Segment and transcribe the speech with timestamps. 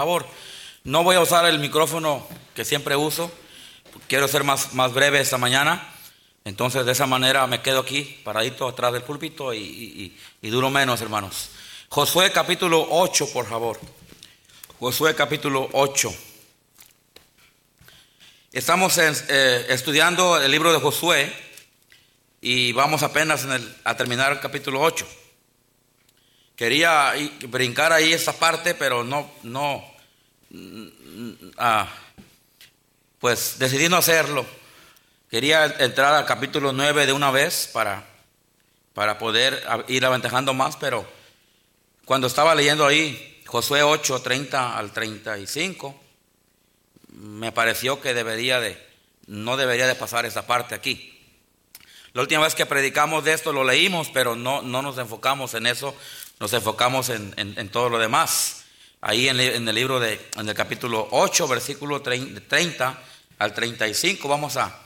[0.00, 0.26] favor,
[0.84, 3.30] no voy a usar el micrófono que siempre uso.
[4.08, 5.86] Quiero ser más, más breve esta mañana.
[6.46, 11.50] Entonces, de esa manera me quedo aquí, paradito atrás del púlpito y, duro menos, hermanos.
[11.90, 13.78] Josué capítulo 8, por favor.
[14.78, 16.14] Josué capítulo 8.
[18.52, 21.30] Estamos eh, estudiando el libro de Josué
[22.40, 23.46] y vamos apenas
[23.84, 25.06] a terminar el capítulo 8.
[26.56, 27.12] Quería
[27.48, 29.82] brincar ahí esa parte, pero no, no,
[31.58, 31.88] ah,
[33.18, 34.46] pues decidí no hacerlo.
[35.30, 38.04] Quería entrar al capítulo 9 de una vez para,
[38.94, 41.06] para poder ir aventajando más, pero
[42.04, 46.00] cuando estaba leyendo ahí Josué 8, 30 al 35,
[47.12, 48.80] me pareció que debería de,
[49.26, 51.20] no debería de pasar esa parte aquí.
[52.12, 55.66] La última vez que predicamos de esto lo leímos, pero no, no nos enfocamos en
[55.66, 55.94] eso,
[56.40, 58.59] nos enfocamos en, todo lo demás.
[59.02, 63.02] Ahí en, el libro de, en el capítulo 8, versículo 30
[63.38, 64.78] al 35, vamos a,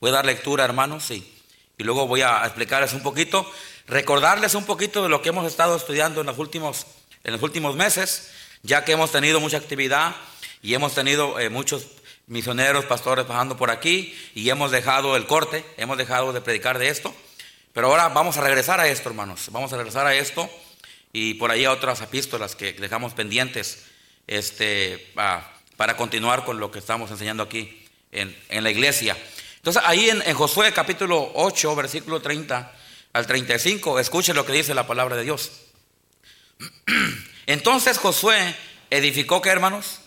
[0.00, 1.32] voy a dar lectura hermanos, y,
[1.78, 3.48] y luego voy a explicarles un poquito,
[3.86, 6.84] recordarles un poquito de lo que hemos estado estudiando en los últimos,
[7.22, 8.32] en los últimos meses,
[8.64, 10.16] ya que hemos tenido mucha actividad
[10.62, 11.86] y hemos tenido eh, muchos
[12.26, 16.88] misioneros, pastores pasando por aquí y hemos dejado el corte, hemos dejado de predicar de
[16.88, 17.14] esto.
[17.72, 19.46] Pero ahora vamos a regresar a esto, hermanos.
[19.52, 20.50] Vamos a regresar a esto
[21.12, 23.86] y por ahí a otras epístolas que dejamos pendientes
[24.26, 25.12] este,
[25.76, 29.16] para continuar con lo que estamos enseñando aquí en, la iglesia.
[29.56, 32.72] Entonces, ahí en, en, Josué capítulo 8, versículo 30
[33.12, 35.50] al 35, escuchen lo que dice la palabra de Dios.
[37.46, 38.54] Entonces Josué
[38.90, 40.00] edificó, ¿qué hermanos?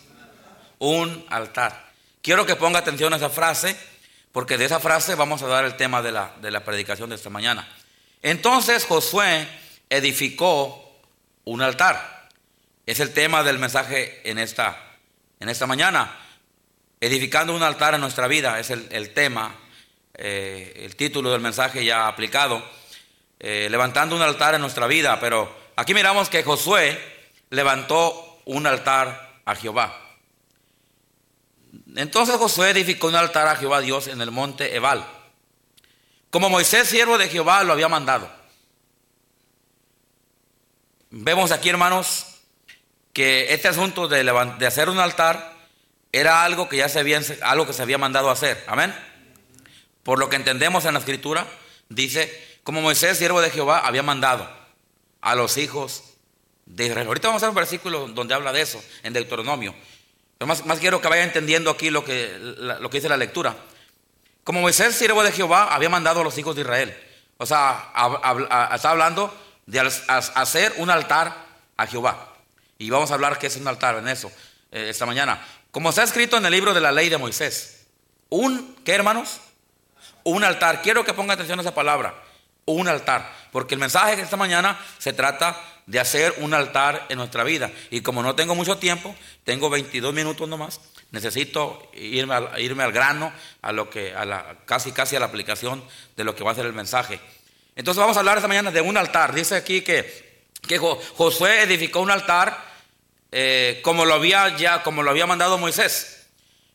[0.78, 1.92] Un altar.
[2.22, 3.76] Quiero que ponga atención a esa frase,
[4.32, 7.16] porque de esa frase vamos a dar el tema de la, de la predicación de
[7.16, 7.68] esta mañana.
[8.22, 9.46] Entonces Josué
[9.90, 10.83] edificó
[11.44, 12.28] un altar.
[12.86, 14.76] Es el tema del mensaje en esta,
[15.40, 16.16] en esta mañana.
[17.00, 19.54] Edificando un altar en nuestra vida es el, tema,
[20.14, 22.62] eh, el título del mensaje ya aplicado.
[23.40, 26.98] Eh, levantando un altar en nuestra vida, pero aquí miramos que Josué
[27.50, 30.00] levantó un altar a Jehová.
[31.96, 35.04] Entonces Josué edificó un altar a Jehová Dios en el monte Ebal,
[36.34, 38.28] como Moisés, siervo de Jehová, lo había mandado.
[41.16, 42.26] Vemos aquí, hermanos,
[43.12, 44.28] que este asunto de,
[44.66, 45.54] hacer un altar
[46.10, 48.64] era algo que ya se había, algo que se había mandado a hacer.
[48.66, 48.92] Amén.
[50.02, 51.46] Por lo que entendemos en la escritura,
[51.88, 54.50] dice, como Moisés, siervo de Jehová, había mandado
[55.20, 56.02] a los hijos
[56.66, 57.06] de Israel.
[57.06, 59.72] Ahorita vamos a ver un versículo donde habla de eso, en Deuteronomio.
[60.40, 63.54] Más, quiero que vaya entendiendo aquí lo que, lo que dice la lectura.
[64.42, 66.98] Como Moisés, siervo de Jehová, había mandado a los hijos de Israel.
[67.36, 67.92] O sea,
[68.74, 69.32] está hablando
[69.66, 71.34] de hacer un altar
[71.76, 72.34] a Jehová.
[72.78, 74.30] Y vamos a hablar qué es un altar en eso
[74.70, 75.40] eh, esta mañana.
[75.70, 77.86] Como está escrito en el libro de la ley de Moisés.
[78.28, 79.40] Un, ¿qué hermanos?
[80.24, 80.82] Un altar.
[80.82, 82.14] Quiero que ponga atención a esa palabra.
[82.64, 83.30] Un altar.
[83.52, 87.70] Porque el mensaje de esta mañana se trata de hacer un altar en nuestra vida.
[87.90, 89.14] Y como no tengo mucho tiempo,
[89.44, 93.32] tengo 22 minutos nomás, necesito irme al, irme al grano,
[93.62, 95.84] a lo que, a la, casi casi a la aplicación
[96.16, 97.20] de lo que va a ser el mensaje.
[97.76, 99.34] Entonces vamos a hablar esta mañana de un altar.
[99.34, 102.74] Dice aquí que, que Josué edificó un altar
[103.32, 106.14] eh, como lo había ya, como lo había mandado Moisés.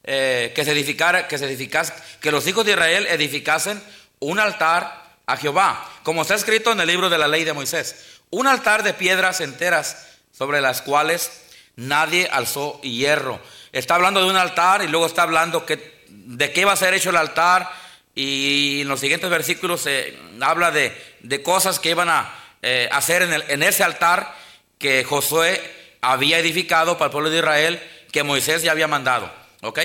[0.04, 3.84] Eh, que se edificara, que se edificase, que los hijos de Israel edificasen
[4.20, 8.20] un altar a Jehová, como está escrito en el libro de la ley de Moisés.
[8.30, 11.32] Un altar de piedras enteras sobre las cuales
[11.76, 13.40] nadie alzó hierro.
[13.72, 16.94] Está hablando de un altar y luego está hablando que, de qué va a ser
[16.94, 17.70] hecho el altar.
[18.16, 23.34] Y en los siguientes versículos se habla de, cosas que iban a eh, hacer en,
[23.48, 24.36] en, ese altar
[24.78, 25.62] que Josué
[26.02, 27.82] había edificado para el pueblo de Israel,
[28.12, 29.32] que Moisés ya había mandado.
[29.62, 29.80] ¿ok?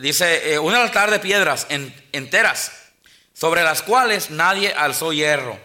[0.00, 1.66] Dice, eh, un altar de piedras
[2.12, 2.72] enteras,
[3.34, 5.58] sobre las cuales nadie alzó hierro.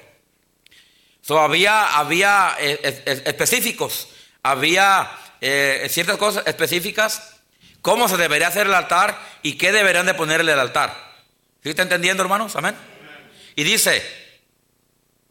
[1.22, 4.10] So, había, había eh, específicos,
[4.44, 5.12] había
[5.42, 7.36] eh, ciertas cosas específicas,
[7.82, 11.15] cómo se debería hacer el altar y qué deberían de ponerle al altar.
[11.66, 12.56] ¿Sí está entendiendo, hermanos?
[12.56, 12.76] Amén.
[13.56, 14.04] Y dice,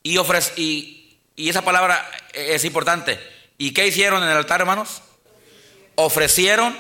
[0.03, 3.21] y, ofrece, y, esa palabra es importante.
[3.57, 5.01] ¿Y qué hicieron en el altar, hermanos?
[5.95, 6.77] Ofrecieron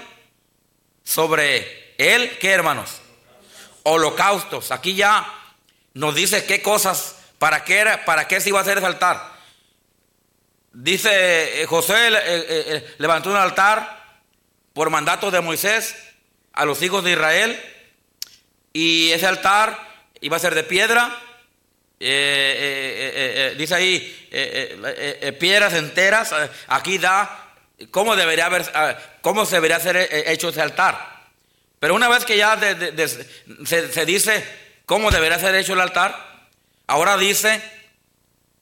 [1.05, 3.01] sobre él, ¿qué, hermanos?
[3.85, 4.73] Holocaustos.
[4.73, 5.25] Aquí ya
[5.93, 9.35] nos dice qué cosas ¿Para qué, era, ¿Para qué se iba a hacer ese altar?
[10.73, 14.19] Dice eh, José eh, eh, levantó un altar
[14.73, 15.95] por mandato de Moisés
[16.53, 17.74] a los hijos de Israel
[18.75, 19.79] y ese altar
[20.21, 21.19] iba a ser de piedra,
[23.57, 24.29] dice ahí
[25.39, 26.35] piedras enteras,
[26.69, 27.45] aquí da
[27.91, 28.65] cómo debería haber,
[29.21, 31.15] cómo se debería ser eh, hecho ese altar.
[31.79, 32.59] Pero una vez que ya
[33.65, 34.45] se, dice
[34.87, 36.49] cómo debería ser hecho el altar,
[36.87, 37.61] ahora dice,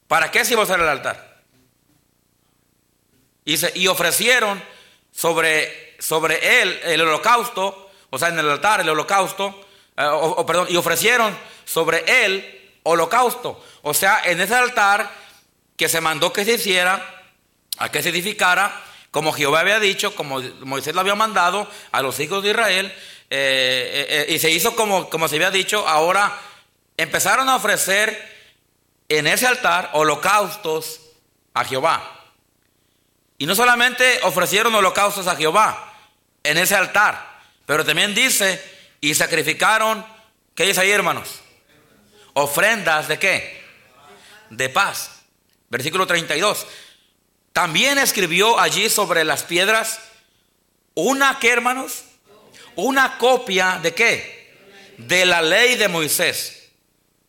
[0.09, 1.43] ¿para qué se iba a hacer el altar?
[3.45, 4.63] Dice, y ofrecieron
[5.13, 9.69] sobre, sobre él el holocausto, o sea, en el altar el holocausto,
[10.05, 13.63] eh, perdón, y ofrecieron sobre él holocausto.
[13.83, 15.11] O sea, en ese altar
[15.77, 17.25] que se mandó que se hiciera,
[17.79, 22.19] a que se edificara, como Jehová había dicho, como Moisés lo había mandado a los
[22.21, 22.95] hijos de Israel,
[23.31, 26.39] eh, eh, y se hizo como, como se había dicho, ahora
[26.97, 28.31] empezaron a ofrecer
[29.09, 31.01] en ese altar holocaustos
[31.55, 32.21] a Jehová.
[33.39, 35.93] Y no solamente ofrecieron holocaustos a Jehová
[36.43, 38.63] en ese altar, pero también dice,
[39.03, 40.07] y sacrificaron,
[40.55, 41.41] ¿qué dice ahí hermanos?
[42.35, 43.63] Ofrendas de qué?
[44.49, 45.25] De paz.
[45.69, 46.67] Versículo 32.
[47.53, 50.01] También escribió allí sobre las piedras
[50.95, 52.05] una, ¿qué hermanos?
[52.77, 54.55] Una copia de qué?
[54.99, 56.71] De la ley de Moisés,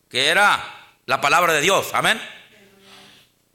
[0.08, 0.64] que era
[1.06, 2.22] la palabra de Dios, amén.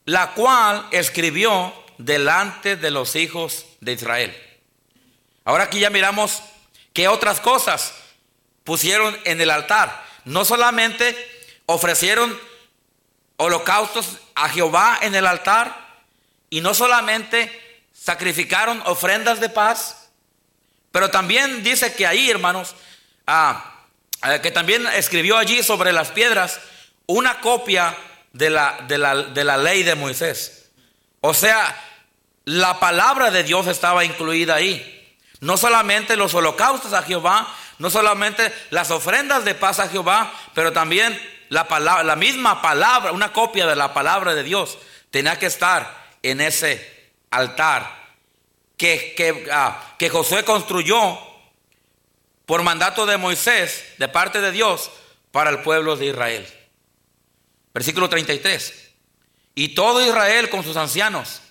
[0.03, 4.35] La cual escribió delante de los hijos de Israel.
[5.45, 6.41] Ahora aquí ya miramos
[6.91, 7.93] qué otras cosas
[8.69, 10.05] pusieron en el altar.
[10.25, 11.17] No solamente
[11.65, 12.39] ofrecieron
[13.37, 15.75] holocaustos a Jehová en el altar
[16.51, 20.11] y no solamente sacrificaron ofrendas de paz,
[20.91, 22.75] pero también dice que ahí, hermanos,
[23.25, 23.87] ah,
[24.27, 26.59] eh, que también escribió allí sobre las piedras
[27.07, 27.97] una copia
[28.33, 30.69] de la, de la, de la ley de Moisés.
[31.21, 31.75] O sea,
[32.45, 35.17] la palabra de Dios estaba incluida ahí.
[35.39, 40.71] No solamente los holocaustos a Jehová, no solamente las ofrendas de paz a Jehová, pero
[40.71, 44.77] también la, palabra, la misma palabra, una copia de la palabra de Dios,
[45.09, 47.99] tenía que estar en ese altar
[48.77, 51.17] que, que, ah, que Josué construyó
[52.45, 54.91] por mandato de Moisés, de parte de Dios,
[55.31, 56.47] para el pueblo de Israel.
[57.73, 58.91] Versículo 33.
[59.55, 61.41] Y todo Israel con sus ancianos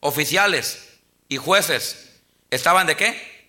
[0.00, 0.98] oficiales
[1.28, 2.20] y jueces,
[2.50, 3.44] ¿estaban de qué?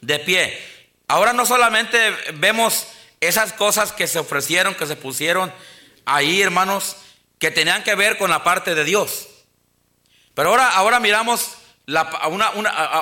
[0.00, 0.75] De pie.
[1.08, 1.98] Ahora no solamente
[2.34, 2.86] vemos
[3.20, 5.52] esas cosas que se ofrecieron, que se pusieron
[6.04, 6.96] ahí, hermanos,
[7.38, 9.28] que tenían que ver con la parte de Dios.
[10.34, 11.56] Pero ahora, ahora miramos
[11.86, 12.10] la,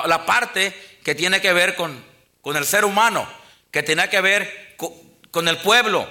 [0.05, 0.73] la parte
[1.03, 2.03] que tiene que ver con,
[2.41, 3.27] con, el ser humano,
[3.71, 4.91] que tiene que ver con,
[5.31, 6.07] con el pueblo,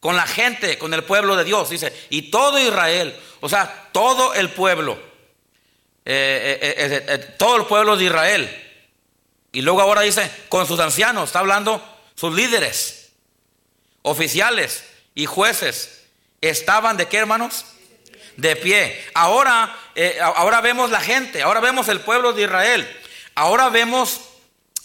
[0.00, 1.70] con la gente, con el pueblo de Dios.
[1.70, 4.98] Dice, y todo Israel, o sea, todo el pueblo
[6.06, 8.60] eh, eh, eh, todo el pueblo de Israel.
[9.54, 11.82] Y luego ahora dice, con sus ancianos, está hablando
[12.16, 13.12] sus líderes,
[14.02, 14.84] oficiales
[15.14, 16.02] y jueces.
[16.40, 17.64] ¿Estaban de qué, hermanos?
[18.36, 19.02] De pie.
[19.14, 19.74] Ahora,
[20.36, 23.00] ahora vemos la gente, ahora vemos el pueblo de Israel,
[23.36, 24.20] ahora vemos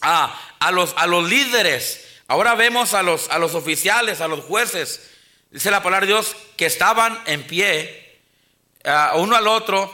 [0.01, 4.41] a, a, los, a los líderes, ahora vemos a los, a los oficiales, a los
[4.41, 5.09] jueces.
[5.49, 8.19] Dice la palabra de Dios que estaban en pie,
[9.15, 9.91] uno al otro,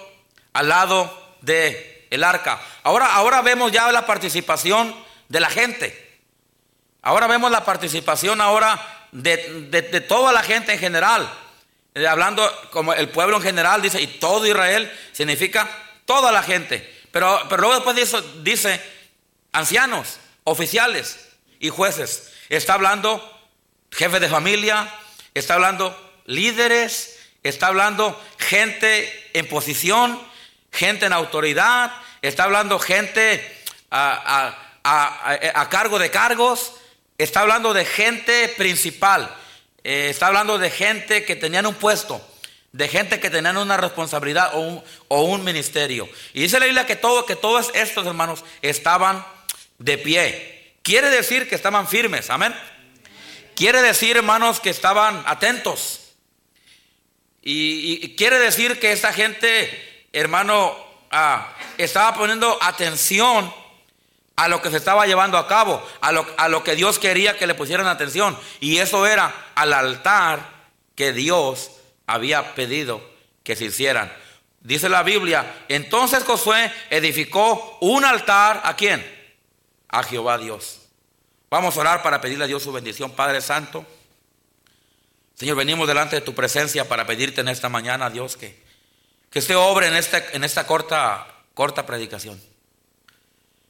[0.51, 2.61] al lado de el arca.
[2.83, 4.95] Ahora, ahora vemos ya la participación
[5.27, 6.19] de la gente.
[7.01, 11.31] Ahora vemos la participación ahora de, toda la gente en general.
[11.93, 15.69] Eh, hablando como el pueblo en general, dice, y todo Israel significa
[16.05, 16.93] toda la gente.
[17.11, 18.81] Pero, pero luego después dice, dice
[19.51, 21.29] ancianos, oficiales
[21.59, 22.33] y jueces.
[22.49, 23.21] Está hablando
[23.91, 24.91] jefe de familia,
[25.33, 25.95] está hablando
[26.25, 30.19] líderes, está hablando gente en posición,
[30.75, 31.91] gente en autoridad,
[32.21, 33.55] está hablando gente
[33.89, 36.73] a, cargo de cargos,
[37.17, 39.33] está hablando de gente principal,
[39.83, 42.25] eh, está hablando de gente que tenían un puesto,
[42.71, 46.09] de gente que tenían una responsabilidad o un, o un ministerio.
[46.33, 49.25] Y dice la Biblia que, todo, que todos estos hermanos estaban
[49.77, 50.75] de pie.
[50.83, 52.53] Quiere decir que estaban firmes, amén.
[53.55, 56.01] Quiere decir, hermanos, que estaban atentos.
[57.41, 60.75] y quiere decir que esta gente hermano,
[61.11, 63.53] ah, estaba poniendo atención
[64.37, 67.37] a lo que se estaba llevando a cabo, a lo, a lo que Dios quería
[67.37, 68.37] que le pusieran atención.
[68.59, 70.39] Y eso era al altar
[70.95, 71.71] que Dios
[72.07, 73.01] había pedido
[73.43, 74.11] que se hicieran.
[74.61, 79.05] Dice la Biblia, entonces Josué edificó un altar a quién?
[79.89, 80.81] A Jehová Dios.
[81.49, 83.85] Vamos a orar para pedirle a Dios su bendición, Padre Santo.
[85.35, 88.64] Señor, venimos delante de tu presencia para pedirte en esta mañana, Dios, que
[89.29, 92.41] que usted obre en esta, en esta corta, corta predicación.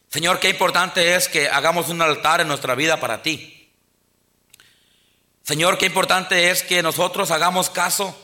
[0.10, 3.70] Señor, qué importante es que hagamos un altar en nuestra vida para ti.
[5.44, 8.16] Señor, qué importante es que nosotros hagamos caso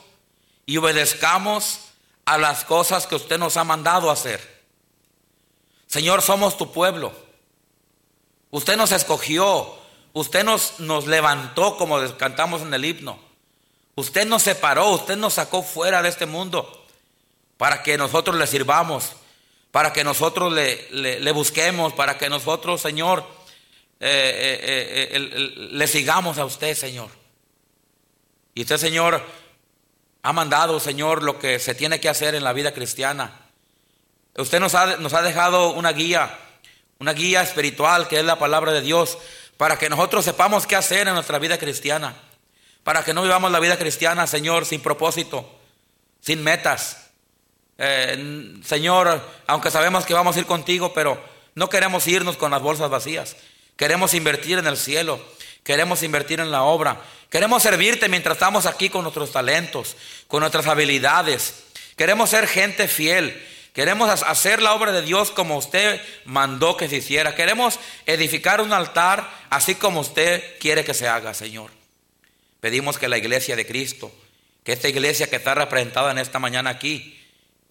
[0.66, 1.80] y obedezcamos
[2.26, 4.64] a las cosas que usted nos ha mandado hacer.
[5.88, 7.12] Señor, somos tu pueblo.
[8.52, 9.78] Usted nos escogió.
[10.14, 13.20] Usted nos, nos levantó como cantamos en el himno.
[13.96, 16.81] Usted nos separó, usted nos sacó fuera de este mundo
[17.62, 19.12] para que nosotros le sirvamos,
[19.70, 23.24] para que nosotros le, busquemos, para que nosotros, Señor,
[24.00, 27.10] eh, eh, eh, le sigamos a usted, Señor.
[28.56, 29.24] Y usted, Señor,
[30.24, 33.41] ha mandado, Señor, lo que se tiene que hacer en la vida cristiana.
[34.38, 36.36] Usted nos ha, nos ha dejado una guía,
[36.98, 39.20] una guía espiritual que es la palabra de Dios,
[39.58, 42.15] para que nosotros sepamos qué hacer en nuestra vida cristiana.
[42.84, 45.60] Para que no vivamos la vida cristiana, Señor, sin propósito,
[46.22, 47.11] sin metas.
[47.84, 51.20] Eh, señor, aunque sabemos que vamos a ir contigo, pero
[51.56, 53.36] no queremos irnos con las bolsas vacías.
[53.76, 55.20] Queremos invertir en el cielo.
[55.64, 57.02] Queremos invertir en la obra.
[57.32, 59.98] Queremos servirte mientras estamos aquí con nuestros talentos,
[60.28, 61.64] con nuestras habilidades.
[61.96, 63.48] Queremos ser gente fiel.
[63.74, 67.34] Queremos hacer la obra de Dios como usted mandó que se hiciera.
[67.34, 71.72] Queremos edificar un altar así como usted quiere que se haga, Señor.
[72.60, 74.14] Pedimos que la iglesia de Cristo,
[74.64, 77.18] que esta iglesia que está representada en esta mañana aquí,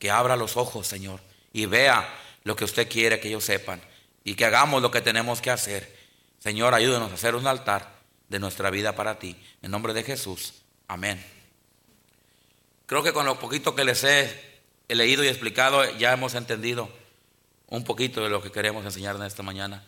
[0.00, 1.21] que abra los ojos, Señor,
[1.52, 2.09] y vea
[2.42, 3.80] lo que usted quiere que ellos sepan
[4.25, 5.97] y que hagamos lo que tenemos que hacer.
[6.40, 9.37] Señor, ayúdenos a hacer un altar de nuestra vida para ti.
[9.62, 10.54] En nombre de Jesús.
[10.88, 11.25] Amén.
[12.87, 16.90] Creo que con lo poquito que les he leído y explicado ya hemos entendido
[17.69, 19.85] un poquito de lo que queremos enseñar en esta mañana.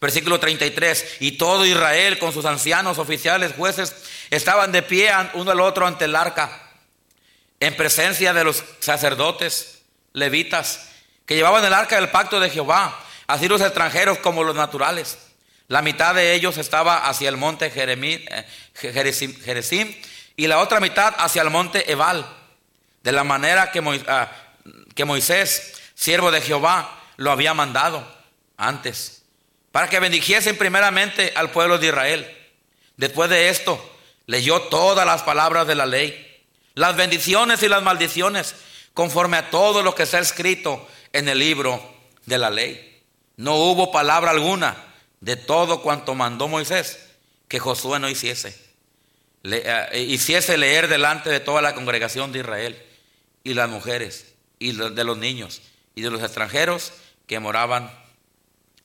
[0.00, 3.94] Versículo 33, y todo Israel con sus ancianos, oficiales, jueces,
[4.30, 6.63] estaban de pie uno al otro ante el arca,
[7.64, 10.90] en presencia de los sacerdotes, levitas,
[11.24, 15.18] que llevaban el arca del pacto de Jehová, así los extranjeros como los naturales.
[15.68, 19.94] La mitad de ellos estaba hacia el monte eh, Jerezim
[20.36, 22.26] y la otra mitad hacia el monte Ebal,
[23.02, 24.30] de la manera que, ah,
[24.94, 28.06] que Moisés, siervo de Jehová, lo había mandado
[28.58, 29.22] antes
[29.72, 32.36] para que bendijesen primeramente al pueblo de Israel.
[32.96, 36.33] Después de esto, leyó todas las palabras de la ley,
[36.74, 38.54] las bendiciones y las maldiciones,
[38.92, 41.82] conforme a todo lo que está escrito en el libro
[42.26, 43.02] de la ley.
[43.36, 44.76] No hubo palabra alguna
[45.20, 47.10] de todo cuanto mandó Moisés
[47.48, 48.58] que Josué no hiciese.
[49.44, 52.82] Eh, hiciese leer delante de toda la congregación de Israel
[53.42, 55.60] y las mujeres y de los niños
[55.94, 56.92] y de los extranjeros
[57.26, 57.90] que moraban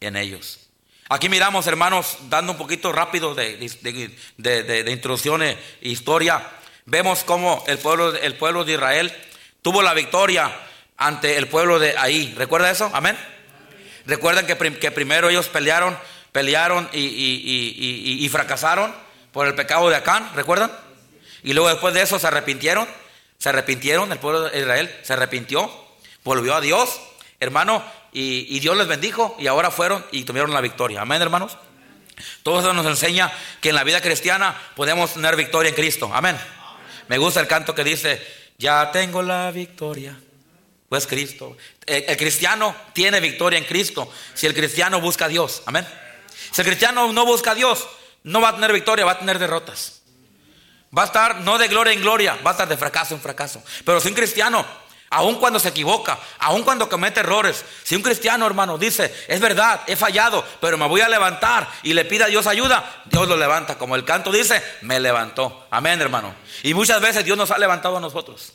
[0.01, 0.69] en ellos.
[1.09, 3.57] Aquí miramos, hermanos, dando un poquito rápido de,
[4.37, 6.47] de, introducción e historia,
[6.89, 9.13] vemos cómo el pueblo, el pueblo de Israel
[9.61, 10.51] tuvo la victoria
[10.97, 12.33] ante el pueblo de ahí.
[12.37, 12.89] ¿Recuerda eso?
[12.93, 13.17] Amén.
[14.05, 15.97] Recuerdan que, que, primero ellos pelearon,
[16.31, 18.93] pelearon y, y, fracasaron
[19.31, 20.71] por el pecado de Acán, ¿recuerdan?
[21.43, 22.87] Y luego después de eso se arrepintieron,
[23.37, 25.71] se arrepintieron, el pueblo de Israel se arrepintió,
[26.23, 26.99] volvió a Dios,
[27.39, 31.01] hermano, y, Dios les bendijo y ahora fueron y tuvieron la victoria.
[31.01, 31.57] Amén, hermanos.
[32.41, 33.31] Todo eso nos enseña
[33.61, 36.09] que en la vida cristiana podemos tener victoria en Cristo.
[36.11, 36.35] Amén.
[37.09, 38.25] Me gusta el canto que dice,
[38.57, 40.15] ya tengo la victoria.
[40.87, 41.57] Pues Cristo.
[41.85, 45.63] El, cristiano tiene victoria en Cristo si el cristiano busca a Dios.
[45.65, 45.87] Amén.
[46.51, 47.87] Si el cristiano no busca a Dios,
[48.23, 50.03] no va a tener victoria, va a tener derrotas.
[50.95, 53.63] Va a estar no de gloria en gloria, va a estar de fracaso en fracaso.
[53.83, 54.65] Pero si un cristiano
[55.11, 57.65] Aun cuando se equivoca, aun cuando comete errores.
[57.83, 61.93] Si un cristiano, hermano, dice, es verdad, he fallado, pero me voy a levantar y
[61.93, 63.77] le pide a Dios ayuda, Dios lo levanta.
[63.77, 65.67] Como el canto dice, me levantó.
[65.71, 66.35] Amén, hermano.
[66.61, 68.53] Y muchas veces Dios nos ha levantado a nosotros.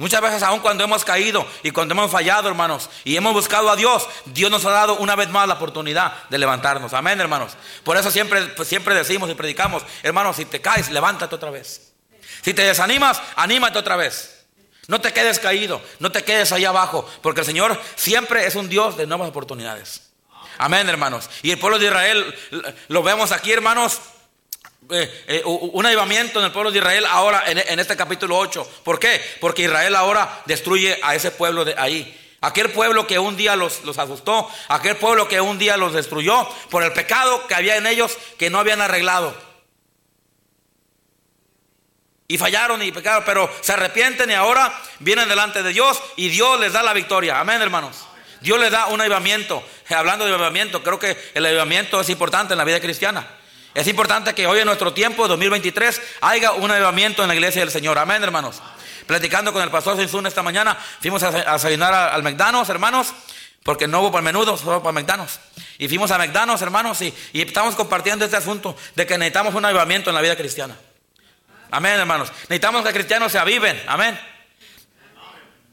[0.00, 3.76] Muchas veces, aun cuando hemos caído y cuando hemos fallado, hermanos, y hemos buscado a
[3.76, 6.94] Dios, Dios nos ha dado una vez más la oportunidad de levantarnos.
[6.94, 7.52] Amén, hermanos.
[7.84, 11.92] Por eso siempre, pues, siempre decimos y predicamos, hermanos, si te caes, levántate otra vez.
[12.40, 14.39] Si te desanimas, anímate otra vez.
[14.90, 18.68] No te quedes caído, no te quedes ahí abajo, porque el Señor siempre es un
[18.68, 20.10] Dios de nuevas oportunidades.
[20.58, 21.30] Amén, hermanos.
[21.44, 22.34] Y el pueblo de Israel,
[22.88, 24.00] lo vemos aquí, hermanos,
[24.90, 28.68] eh, eh, un avivamiento en el pueblo de Israel ahora en, este capítulo 8.
[28.82, 29.20] ¿Por qué?
[29.40, 32.36] Porque Israel ahora destruye a ese pueblo de ahí.
[32.40, 36.48] Aquel pueblo que un día los, los asustó, aquel pueblo que un día los destruyó
[36.68, 39.49] por el pecado que había en ellos que no habían arreglado.
[42.30, 46.60] Y fallaron y pecaron, pero se arrepienten y ahora vienen delante de Dios y Dios
[46.60, 47.40] les da la victoria.
[47.40, 48.06] Amén, hermanos.
[48.40, 49.64] Dios les da un avivamiento.
[49.88, 53.26] Hablando de avivamiento, creo que el avivamiento es importante en la vida cristiana.
[53.74, 57.72] Es importante que hoy en nuestro tiempo, 2023, haya un avivamiento en la iglesia del
[57.72, 57.98] Señor.
[57.98, 58.62] Amén, hermanos.
[59.08, 63.12] Platicando con el pastor Sinsun esta mañana, fuimos a desayunar al McDonald's, hermanos,
[63.64, 65.40] porque no hubo para menudo, solo para McDonald's.
[65.78, 69.64] Y fuimos a McDonald's, hermanos, y, y estamos compartiendo este asunto de que necesitamos un
[69.64, 70.76] avivamiento en la vida cristiana.
[71.70, 72.30] Amén, hermanos.
[72.42, 73.80] Necesitamos que cristianos se aviven.
[73.86, 74.18] Amén.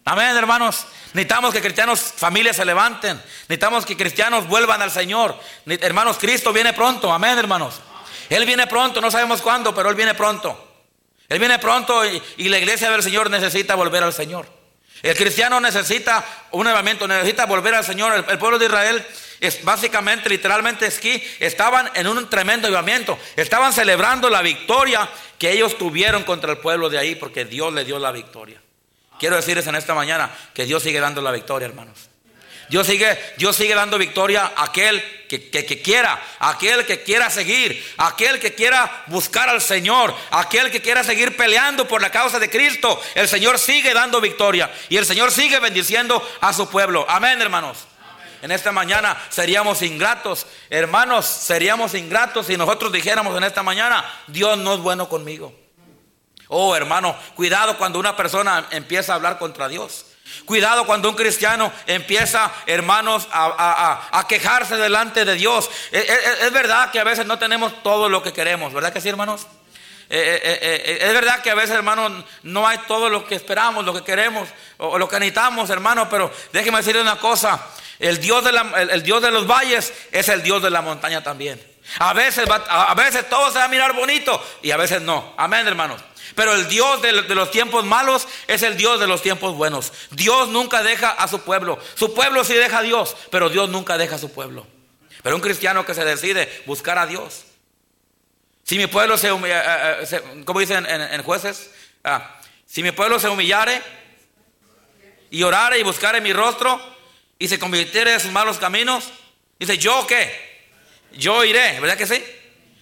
[0.05, 0.85] Amén, hermanos.
[1.13, 3.21] Necesitamos que cristianos, familias se levanten.
[3.41, 5.37] Necesitamos que cristianos vuelvan al Señor.
[5.65, 7.11] Hermanos, Cristo viene pronto.
[7.11, 7.81] Amén, hermanos.
[8.29, 10.65] Él viene pronto, no sabemos cuándo, pero Él viene pronto.
[11.29, 14.56] Él viene pronto y, la iglesia del Señor necesita volver al Señor.
[15.03, 18.25] El cristiano necesita un avivamiento, necesita volver al Señor.
[18.27, 19.05] El, pueblo de Israel
[19.39, 23.17] es básicamente, literalmente aquí, estaban en un tremendo avivamiento.
[23.35, 27.85] Estaban celebrando la victoria que ellos tuvieron contra el pueblo de ahí porque Dios le
[27.85, 28.61] dio la victoria.
[29.19, 32.06] Quiero decirles en esta mañana que Dios sigue dando la victoria, hermanos.
[32.69, 37.29] Dios sigue, Dios sigue dando victoria a aquel que, que, quiera, a aquel que quiera
[37.29, 42.01] seguir, a aquel que quiera buscar al Señor, a aquel que quiera seguir peleando por
[42.01, 43.01] la causa de Cristo.
[43.15, 47.05] El Señor sigue dando victoria y el Señor sigue bendiciendo a su pueblo.
[47.07, 47.79] Amén, hermanos.
[48.41, 54.57] En esta mañana seríamos ingratos, hermanos, seríamos ingratos si nosotros dijéramos en esta mañana, Dios
[54.59, 55.55] no es bueno conmigo.
[56.49, 60.05] Oh, hermano, cuidado cuando una persona empieza a hablar contra Dios.
[60.45, 65.69] Cuidado cuando un cristiano empieza, hermanos, a, quejarse delante de Dios.
[65.91, 68.93] Es, eh, eh, es, verdad que a veces no tenemos todo lo que queremos, ¿verdad
[68.93, 69.47] que sí, hermanos?
[70.09, 74.03] Eh, es verdad que a veces, hermanos, no hay todo lo que esperamos, lo que
[74.03, 77.59] queremos o, lo que necesitamos, hermanos, pero déjeme decirle una cosa.
[77.99, 78.51] El Dios, de
[78.91, 81.61] el, Dios de los valles es el Dios de la montaña también.
[81.99, 85.33] A veces, a veces todo se va a mirar bonito y a veces no.
[85.37, 86.01] Amén, hermanos.
[86.37, 89.91] Pero el Dios de, los tiempos malos es el Dios de los tiempos buenos.
[90.11, 91.79] Dios nunca deja a su pueblo.
[91.95, 94.67] Su pueblo sí deja a Dios, pero Dios nunca deja a su pueblo.
[95.23, 97.45] Pero un cristiano que se decide buscar a Dios.
[98.61, 101.71] Si mi pueblo se humilla, eh, eh, como dicen en, jueces,
[102.03, 103.81] ah, si mi pueblo se humillare
[105.31, 106.79] y orare y buscare mi rostro
[107.39, 109.09] y se convirtiere en sus malos caminos,
[109.57, 110.67] dice, ¿yo qué?
[111.13, 112.23] Yo iré, ¿verdad que sí?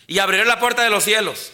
[0.08, 1.54] Y abriré la puerta de los cielos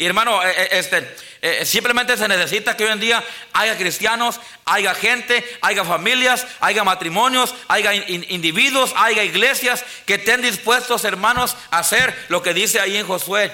[0.00, 4.40] y hermano, eh, eh, este, eh, simplemente se necesita que hoy en día haya cristianos,
[4.64, 11.80] haya gente, haya familias, haya matrimonios, haya individuos, haya iglesias que estén dispuestos, hermanos, a
[11.80, 13.52] hacer lo que dice ahí en Josué.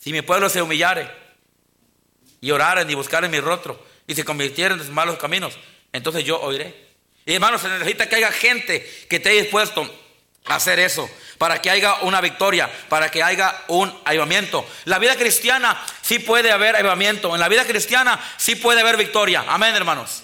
[0.00, 1.08] Si mi pueblo se humillare
[2.40, 5.56] y oraren y buscaren mi rostro y se convirtieren en malos caminos,
[5.92, 6.74] entonces yo oiré.
[7.24, 9.88] Y hermanos, se necesita que haya gente que esté dispuesto
[10.48, 14.66] hacer eso para que haya una victoria, para que haya un avivamiento.
[14.84, 19.44] La vida cristiana sí puede haber avivamiento, en la vida cristiana sí puede haber victoria.
[19.48, 20.22] Amén, hermanos.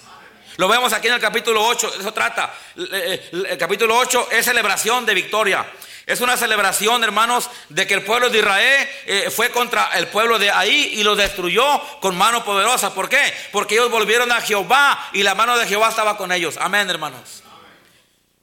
[0.57, 2.55] Lo vemos aquí en el capítulo 8, eso trata.
[2.77, 5.67] El capítulo 8 es celebración de victoria.
[6.05, 10.39] Es una celebración, hermanos, de que el pueblo de Israel eh, fue contra el pueblo
[10.39, 12.93] de ahí y lo destruyó con mano poderosa.
[12.93, 13.33] ¿Por qué?
[13.53, 16.57] Porque ellos volvieron a Jehová y la mano de Jehová estaba con ellos.
[16.61, 17.42] Amén, hermanos.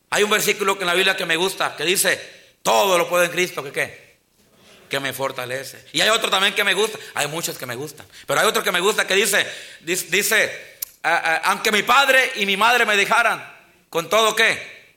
[0.09, 3.31] Hay un versículo en la Biblia que me gusta, que dice, todo lo puedo en
[3.31, 4.17] Cristo que qué?
[4.89, 5.85] Que me fortalece.
[5.93, 6.97] Y hay otro también que me gusta.
[7.13, 8.07] Hay muchos que me gustan.
[8.25, 9.47] Pero hay otro que me gusta que dice,
[9.81, 10.79] dice,
[11.43, 13.57] aunque mi padre y mi madre me dejaran,
[13.89, 14.95] con todo qué?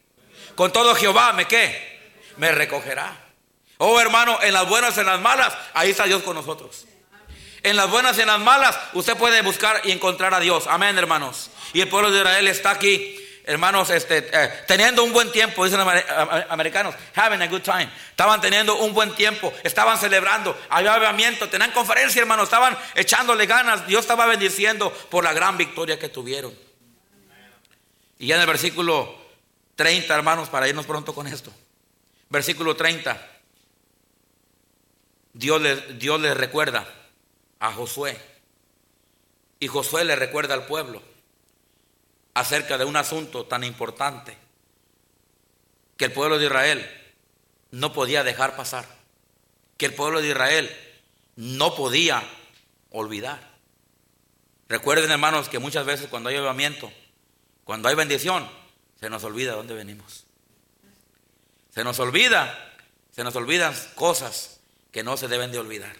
[0.55, 2.01] Con todo Jehová me qué?
[2.39, 3.19] Me recogerá.
[3.79, 6.87] Oh hermano, en las buenas en las malas, ahí está Dios con nosotros.
[7.63, 10.65] En las buenas y en las malas, usted puede buscar y encontrar a Dios.
[10.67, 11.51] Amén, hermanos.
[11.73, 15.81] Y el pueblo de Israel está aquí hermanos, este, eh, teniendo un buen tiempo, dicen
[15.81, 15.89] los
[16.49, 17.89] americanos, having a good time.
[18.11, 23.87] Estaban teniendo un buen tiempo, estaban celebrando, había avivamiento, tenían conferencia, hermanos, estaban echándole ganas.
[23.87, 26.55] Dios estaba bendiciendo por la gran victoria que tuvieron.
[28.19, 29.17] Y ya en el versículo
[29.77, 31.53] 30, hermanos, para irnos pronto con esto.
[32.29, 33.31] Versículo 30.
[35.35, 36.87] Dios le, Dios le recuerda
[37.59, 38.19] a Josué.
[39.59, 41.12] Y Josué le recuerda al pueblo
[42.35, 44.37] acerca de un asunto tan importante
[45.97, 46.91] que el pueblo de Israel
[47.71, 48.87] no podía dejar pasar,
[49.77, 50.71] que el pueblo de Israel
[51.37, 52.23] no podía
[52.91, 53.53] olvidar.
[54.69, 56.91] Recuerden hermanos que muchas veces cuando hay avivamiento,
[57.65, 58.49] cuando hay bendición,
[58.99, 60.25] se nos olvida de dónde venimos.
[61.75, 62.75] Se nos olvida,
[63.11, 65.97] se nos olvidan cosas que no se deben de olvidar.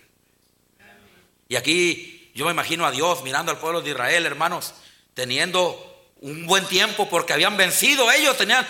[1.49, 4.75] Y aquí yo me imagino a Dios mirando al pueblo de Israel, hermanos,
[5.15, 5.92] teniendo
[6.23, 8.67] un buen tiempo porque habían vencido ellos, tenían,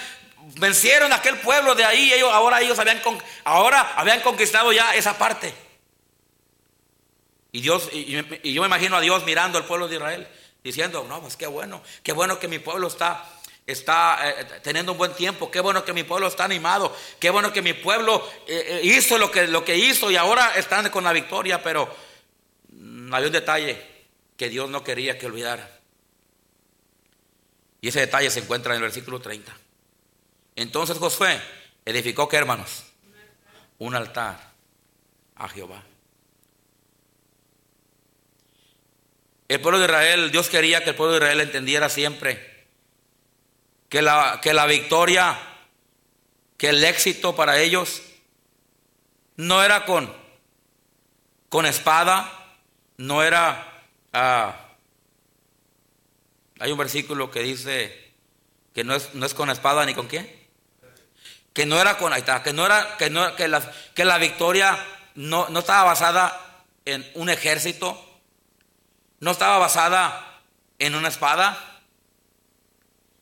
[0.59, 3.01] vencieron aquel pueblo de ahí, ellos, ahora ellos habían,
[3.45, 5.55] ahora habían conquistado ya esa parte.
[7.53, 8.07] Y Dios, y,
[8.53, 10.27] yo me imagino a Dios mirando al pueblo de Israel,
[10.65, 13.29] diciendo, no, pues qué bueno, qué bueno que mi pueblo está,
[13.67, 17.53] está eh, teniendo un buen tiempo, qué bueno que mi pueblo está animado, qué bueno
[17.53, 21.05] que mi pueblo eh, eh, hizo lo que, lo que hizo y ahora están con
[21.05, 21.95] la victoria, pero
[22.71, 23.93] mm, hay un detalle
[24.39, 25.82] que Dios no quería que olvidara.
[27.83, 29.53] Y ese detalle se encuentra en el versículo 30.
[30.55, 31.43] Entonces Josué
[31.85, 32.85] edificó, ¿qué hermanos?
[33.79, 34.53] Un altar
[35.35, 35.83] a Jehová.
[39.49, 42.69] El pueblo de Israel, Dios quería que el pueblo de Israel entendiera siempre
[43.89, 45.37] que la, que la victoria,
[46.57, 48.01] que el éxito para ellos
[49.37, 50.15] no era con,
[51.49, 52.55] con espada,
[52.97, 53.83] no era...
[54.13, 54.62] Ah,
[56.63, 58.13] hay un versículo que dice
[58.73, 60.31] que no es, no es con espada ni con quién.
[61.53, 64.17] Que no era con, ahí está, que no era, que no, que la, que la
[64.19, 64.79] victoria
[65.17, 68.01] no, no estaba basada en un ejército,
[69.19, 70.41] no estaba basada
[70.79, 71.83] en una espada,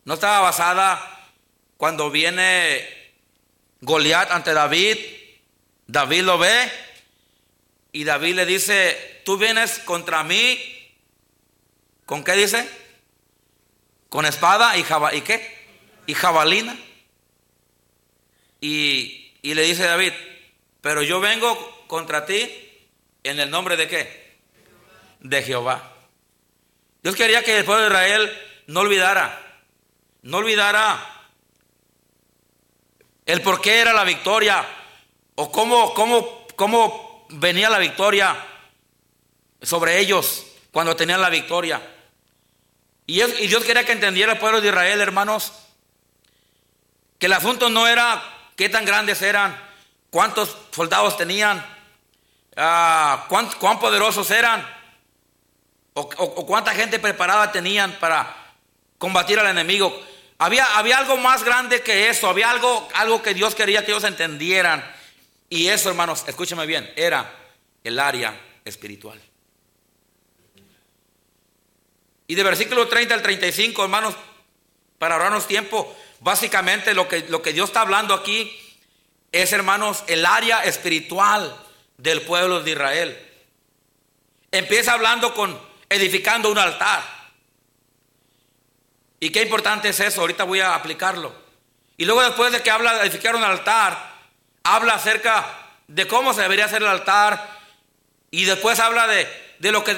[0.05, 1.31] no estaba basada
[1.79, 2.87] cuando viene
[3.81, 4.98] Goliat ante David,
[5.87, 6.70] David lo ve
[7.90, 10.92] y David le dice, tú vienes contra mí,
[12.05, 12.89] ¿con qué dice?
[14.11, 14.85] Con espada y,
[15.16, 15.66] ¿y qué?
[16.07, 16.77] Y jabalina.
[18.61, 20.12] Y, y le dice David,
[20.83, 22.53] pero yo vengo contra ti
[23.23, 24.37] en el nombre de qué?
[25.20, 25.94] De Jehová.
[27.03, 29.46] Dios quería que el pueblo de Israel no olvidara
[30.23, 31.31] no olvidara
[33.27, 34.66] el por qué era la victoria
[35.37, 38.37] o cómo, cómo, cómo venía la victoria
[39.62, 41.81] sobre ellos cuando tenían la victoria.
[43.11, 45.53] Y, Dios quería que entendiera el pueblo de Israel, hermanos,
[47.18, 48.23] que el asunto no era
[48.55, 49.61] qué tan grandes eran,
[50.11, 51.61] cuántos soldados tenían,
[52.57, 54.64] ah, cuán, poderosos eran,
[55.94, 58.55] o, o cuánta gente preparada tenían para
[58.96, 59.92] combatir al enemigo.
[60.38, 64.05] Había, había algo más grande que eso, había algo, algo que Dios quería que ellos
[64.05, 64.88] entendieran.
[65.49, 67.29] Y eso, hermanos, escúcheme bien, era
[67.83, 69.20] el área espiritual.
[72.30, 74.14] Y de versículo 30 al 35, hermanos,
[75.00, 78.56] para ahorrarnos tiempo, básicamente lo que, lo que Dios está hablando aquí
[79.32, 81.52] es, hermanos, el área espiritual
[81.96, 83.18] del pueblo de Israel.
[84.52, 87.02] Empieza hablando con edificando un altar.
[89.18, 91.34] Y qué importante es eso, ahorita voy a aplicarlo.
[91.96, 94.14] Y luego después de que habla de edificar un altar,
[94.62, 95.52] habla acerca
[95.88, 97.58] de cómo se debería hacer el altar
[98.30, 99.26] y después habla de,
[99.72, 99.96] lo, que,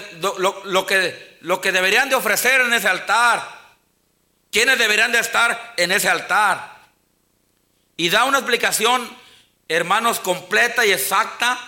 [0.65, 3.43] lo, que, lo que deberían de ofrecer en ese altar,
[4.51, 6.81] quiénes deberían de estar en ese altar.
[7.97, 9.09] Y da una explicación,
[9.69, 11.59] hermanos, completa y exacta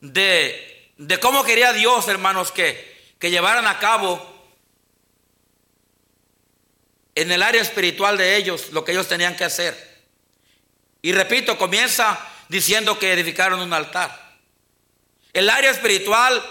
[0.00, 4.30] de, de cómo quería Dios, hermanos, que, que llevaran a cabo
[7.14, 10.02] en el área espiritual de ellos lo que ellos tenían que hacer.
[11.00, 14.32] Y repito, comienza diciendo que edificaron un altar.
[15.32, 16.42] El área espiritual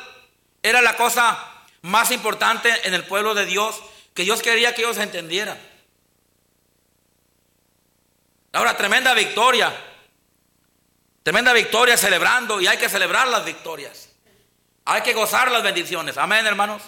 [0.64, 1.51] era la cosa
[1.82, 3.82] más importante en el pueblo de Dios
[4.14, 5.60] que Dios quería que ellos entendieran.
[8.54, 9.74] Ahora, tremenda victoria.
[11.24, 14.10] Tremenda victoria celebrando y hay que celebrar las victorias.
[14.86, 16.18] Hay que gozar las bendiciones.
[16.18, 16.82] Amén, hermanos.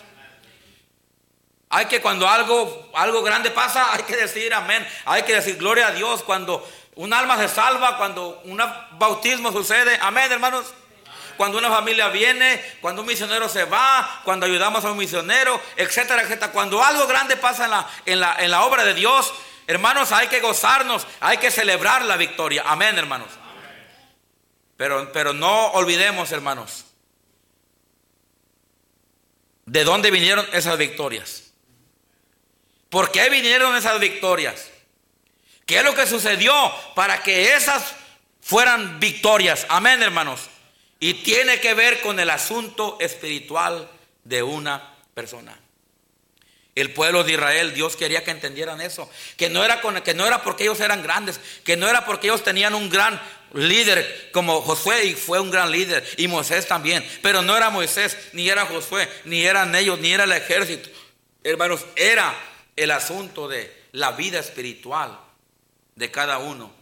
[1.69, 4.86] Hay que cuando algo, algo grande pasa, hay que decir amén.
[5.06, 8.62] Hay que decir gloria a Dios cuando un alma se salva, cuando un
[8.99, 9.97] bautismo sucede.
[10.01, 10.73] Amén, hermanos.
[11.38, 16.22] Cuando una familia viene, cuando un misionero se va, cuando ayudamos a un misionero, etcétera,
[16.22, 16.52] etcétera.
[16.52, 19.34] Cuando algo grande pasa en la, en la, en la obra de Dios,
[19.67, 22.63] hermanos, hay que gozarnos, hay que celebrar la victoria.
[22.65, 23.30] Amén, hermanos.
[24.78, 26.86] Pero, pero no olvidemos, hermanos,
[29.65, 31.54] de dónde vinieron esas victorias.
[32.89, 34.69] ¿Por qué vinieron esas victorias?
[35.65, 36.54] ¿Qué es lo que sucedió
[36.93, 37.96] para que esas
[38.41, 39.65] fueran victorias?
[39.69, 40.50] Amén, hermanos.
[41.04, 43.89] Y tiene que ver con el asunto espiritual
[44.24, 45.54] de una persona.
[46.76, 50.42] El pueblo de Israel, Dios quería que entendieran eso, que no era que no era
[50.44, 55.04] porque ellos eran grandes, que no era porque ellos tenían un gran líder como Josué
[55.08, 59.10] y fue un gran líder y Moisés también, pero no era Moisés, ni era Josué,
[59.26, 60.89] ni eran ellos, ni era el ejército.
[61.44, 62.34] Hermanos, era
[62.78, 65.20] el asunto de la vida espiritual
[65.96, 66.74] de cada uno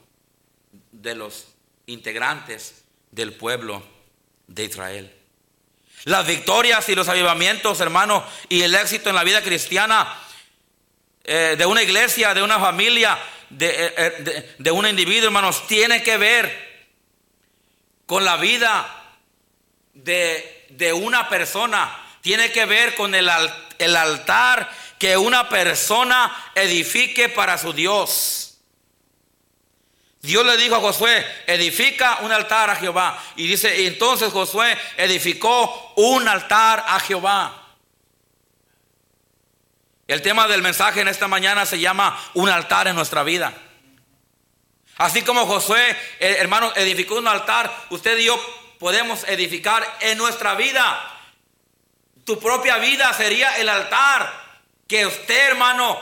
[0.91, 1.47] de los
[1.87, 3.81] integrantes del pueblo
[4.53, 5.13] de Israel.
[6.05, 10.17] Las victorias y los avivamientos, hermanos, y el éxito en la vida cristiana
[11.23, 13.17] eh, de una iglesia, de una familia,
[13.49, 16.71] de, eh, eh, de, un individuo, hermanos, tiene que ver
[18.05, 19.13] con la vida
[19.93, 23.29] de, de una persona, tiene que ver con el,
[23.77, 28.40] el altar que una persona edifique para su Dios.
[30.21, 33.19] Dios le dijo a Josué, edifica un altar a Jehová.
[33.35, 37.57] Y dice, entonces Josué edificó un altar a Jehová.
[40.07, 43.53] El tema del mensaje en esta mañana se llama un altar en nuestra vida.
[44.97, 48.39] Así como Josué, eh, hermano, edificó un altar, usted y yo
[48.77, 51.17] podemos edificar en nuestra vida.
[52.25, 54.31] Tu propia vida sería el altar
[54.87, 55.99] que usted, hermano,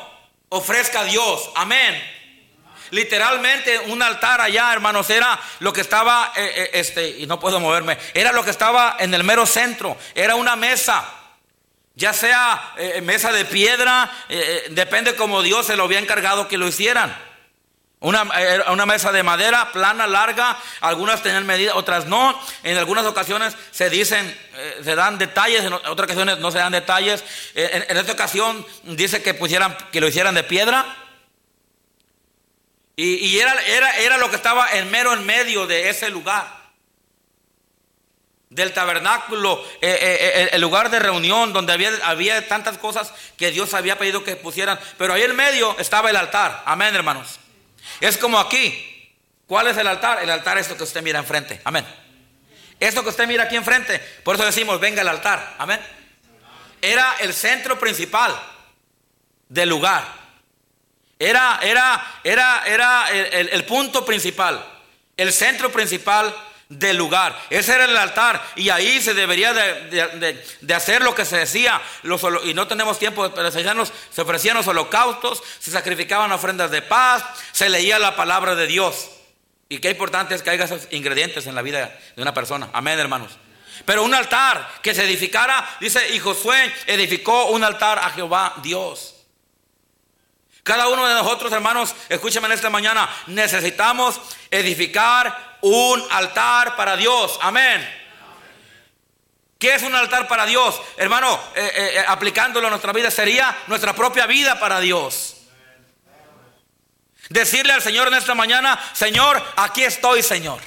[0.50, 1.50] ofrezca a Dios.
[1.56, 2.19] Amén.
[2.92, 7.60] Literalmente un altar allá, hermanos, era lo que estaba, eh, eh, este, y no puedo
[7.60, 11.06] moverme, era lo que estaba en el mero centro, era una mesa,
[11.96, 14.10] ya sea eh, mesa de piedra,
[14.70, 17.30] depende como Dios se lo había encargado que lo hicieran.
[18.02, 18.24] Una,
[18.72, 22.40] una, mesa de madera plana, larga, algunas tenían medida, otras no.
[22.64, 24.40] En algunas ocasiones se dicen,
[24.82, 27.26] se dan detalles, en otras ocasiones no se dan detalles.
[27.56, 30.96] En, en, esta ocasión dice que pusieran, que lo hicieran de piedra.
[33.02, 36.60] Y, era, era, era, lo que estaba en mero en medio de ese lugar.
[38.50, 43.52] Del tabernáculo, eh, eh, eh, el lugar de reunión donde había, había tantas cosas que
[43.52, 44.78] Dios había pedido que pusieran.
[44.98, 46.62] Pero ahí en medio estaba el altar.
[46.66, 47.40] Amén, hermanos.
[48.02, 49.14] Es como aquí.
[49.48, 50.22] ¿Cuál es el altar?
[50.22, 51.62] El altar es lo que usted mira enfrente.
[51.64, 51.86] Amén.
[52.82, 53.98] Esto que usted mira aquí enfrente.
[54.26, 55.56] Por eso decimos, venga el altar.
[55.58, 55.80] Amén.
[56.82, 58.38] Era el centro principal
[59.48, 60.19] del lugar.
[61.22, 64.66] Era, era, era, era el, punto principal,
[65.18, 66.34] el centro principal
[66.70, 67.38] del lugar.
[67.50, 71.82] Ese era el altar y ahí se debería de, hacer lo que se decía.
[72.46, 73.52] y no tenemos tiempo de.
[73.52, 79.10] Se ofrecían los holocaustos, se sacrificaban ofrendas de paz, se leía la palabra de Dios.
[79.68, 82.70] Y qué importante es que haya esos ingredientes en la vida de una persona.
[82.72, 83.34] Amén, hermanos.
[83.86, 89.19] Pero un altar que se edificara, dice, y Josué edificó un altar a Jehová Dios.
[90.64, 94.20] Cada uno de nosotros, hermanos, escúcheme en esta mañana, necesitamos
[94.52, 97.40] edificar un altar para Dios.
[97.42, 97.98] Amén.
[99.58, 100.82] ¿Qué es un altar para Dios?
[100.96, 105.36] Hermano, eh, eh, eh, aplicándolo a nuestra vida sería nuestra propia vida para Dios.
[107.28, 110.62] Decirle al Señor en esta mañana, Señor, aquí estoy, Señor.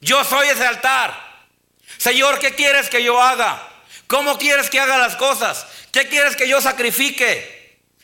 [0.00, 1.14] Yo soy ese altar.
[1.98, 3.62] Señor, ¿qué quieres que yo haga?
[4.06, 5.66] ¿Cómo quieres que haga las cosas?
[5.92, 7.59] ¿Qué quieres que yo sacrifique?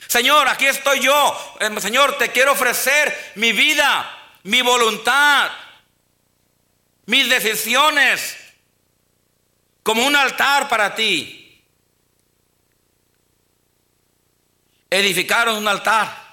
[0.06, 1.56] Señor, aquí estoy yo.
[1.60, 4.08] Eh, Señor, te quiero ofrecer mi vida,
[4.44, 5.50] mi voluntad,
[7.06, 8.36] mis decisiones,
[9.82, 11.62] como un altar para ti.
[14.90, 16.26] Edificaron un altar.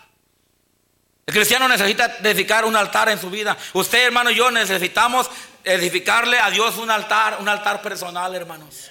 [1.25, 3.57] El cristiano necesita edificar un altar en su vida.
[3.73, 5.29] Usted, hermano, y yo necesitamos
[5.63, 8.89] edificarle a Dios un altar, un altar personal, hermanos.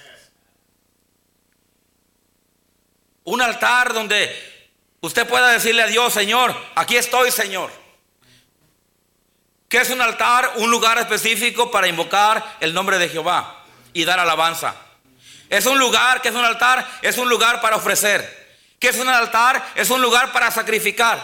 [3.25, 4.52] Un altar donde
[5.03, 7.73] Usted pueda decirle a Dios, Señor, aquí estoy, Señor.
[9.69, 10.53] ¿Qué es un altar?
[10.57, 14.77] Un lugar específico para invocar el nombre de Jehová y dar alabanza.
[15.49, 16.89] Es un lugar, que es un altar?
[17.03, 18.57] Es un lugar para ofrecer.
[18.79, 19.73] ¿Qué es un altar?
[19.75, 21.19] Es un lugar para sacrificar.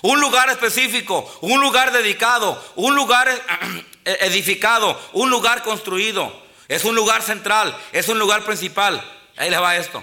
[0.00, 3.28] Un lugar específico, un lugar dedicado, un lugar
[4.06, 6.34] edificado, un lugar construido.
[6.66, 9.04] Es un lugar central, es un lugar principal.
[9.36, 10.02] Ahí le va esto.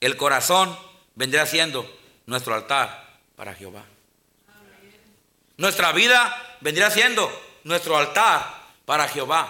[0.00, 0.76] El corazón
[1.14, 1.88] vendría siendo
[2.26, 3.84] nuestro altar para Jehová.
[5.56, 7.30] Nuestra vida vendría siendo
[7.64, 9.48] nuestro altar para Jehová.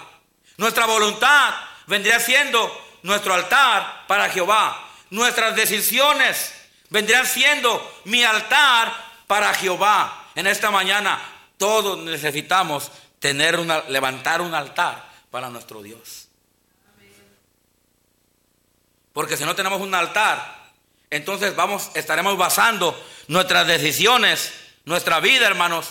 [0.57, 1.55] Nuestra voluntad
[1.87, 2.71] vendría siendo
[3.03, 4.89] nuestro altar para Jehová.
[5.11, 6.55] Nuestras decisiones
[6.91, 8.93] vendrían siendo mi altar
[9.27, 10.29] para Jehová.
[10.35, 11.21] En esta mañana
[11.57, 16.29] todos necesitamos tener una, levantar un altar para nuestro Dios.
[19.13, 20.62] Porque si no tenemos un altar,
[21.13, 22.99] entonces vamos, estaremos basando
[23.29, 24.51] nuestras decisiones,
[24.87, 25.89] nuestra vida, hermanos,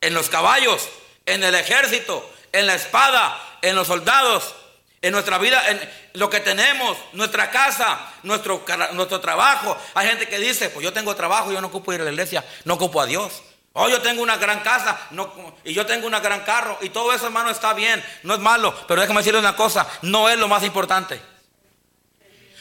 [0.00, 0.88] en los caballos,
[1.26, 4.54] en el ejército, en la espada, en los soldados,
[5.02, 5.80] en nuestra vida, en
[6.12, 9.76] lo que tenemos, nuestra casa, nuestro, nuestro trabajo.
[9.94, 12.44] Hay gente que dice, pues yo tengo trabajo, yo no ocupo ir a la iglesia,
[12.64, 13.42] no ocupo a Dios.
[13.72, 17.12] Oh, yo tengo una gran casa no, y yo tengo un gran carro y todo
[17.12, 20.46] eso, hermano, está bien, no es malo, pero déjame decirle una cosa, no es lo
[20.46, 21.20] más importante.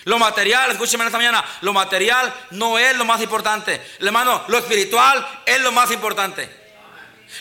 [0.05, 3.81] Lo material, escúcheme esta mañana, lo material no es lo más importante.
[3.99, 6.47] Hermano, lo espiritual es lo más importante.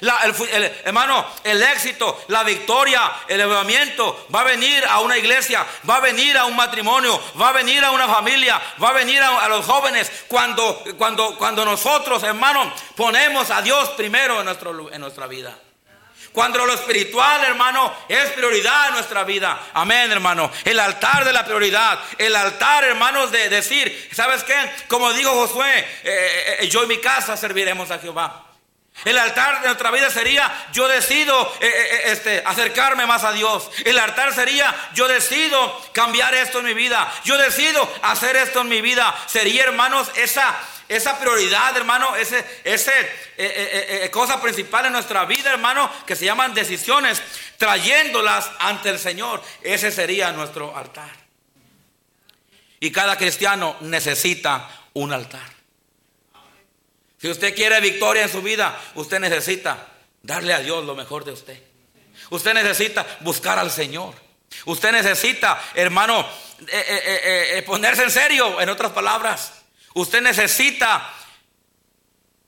[0.01, 5.97] el, hermano, el éxito, la victoria, el elevamiento va a venir a una iglesia, va
[5.97, 9.47] a venir a un matrimonio, va a venir a una familia, va a venir a,
[9.49, 15.27] los jóvenes cuando, cuando, cuando nosotros, hermano, ponemos a Dios primero en, nuestro, en nuestra
[15.27, 15.55] vida.
[16.35, 19.57] Cuando lo espiritual, hermano, es prioridad en nuestra vida.
[19.73, 20.51] Amén, hermano.
[20.65, 22.01] El altar de la prioridad.
[22.19, 24.57] El altar, hermanos, de decir, ¿sabes qué?
[24.89, 28.44] Como dijo Josué, eh, eh, eh, yo y mi casa serviremos a Jehová.
[29.05, 31.53] El altar de nuestra vida sería, yo decido
[32.05, 33.71] este, acercarme más a Dios.
[33.85, 37.13] El altar sería, yo decido cambiar esto en mi vida.
[37.25, 39.15] Yo decido hacer esto en mi vida.
[39.27, 40.57] Sería, hermanos, esa
[40.89, 43.07] esa prioridad, hermano, ese, ese eh,
[43.39, 47.23] eh, eh, cosa principal en nuestra vida, hermano, que se llaman decisiones,
[47.57, 49.43] trayéndolas ante el Señor.
[49.63, 51.11] Ese sería nuestro altar.
[52.81, 55.54] Y cada cristiano necesita un altar.
[57.25, 59.87] Si usted quiere victoria en su vida, usted necesita
[60.21, 61.59] darle a Dios lo mejor de usted.
[62.29, 64.15] Usted necesita buscar al Señor.
[64.67, 66.21] Usted necesita, hermano,
[66.69, 69.55] eh, eh, eh, ponerse en serio, en otras palabras.
[69.95, 71.15] Usted necesita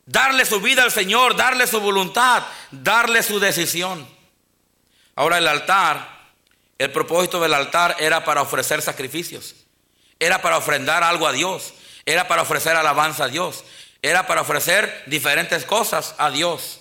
[0.04, 4.06] darle su vida al Señor, darle su voluntad, darle su decisión.
[5.14, 6.34] Ahora el altar,
[6.76, 9.54] el propósito del altar era para ofrecer sacrificios,
[10.18, 11.72] era para ofrendar algo a Dios,
[12.04, 13.64] era para ofrecer alabanza a Dios,
[14.06, 16.78] era para ofrecer diferentes cosas a Dios.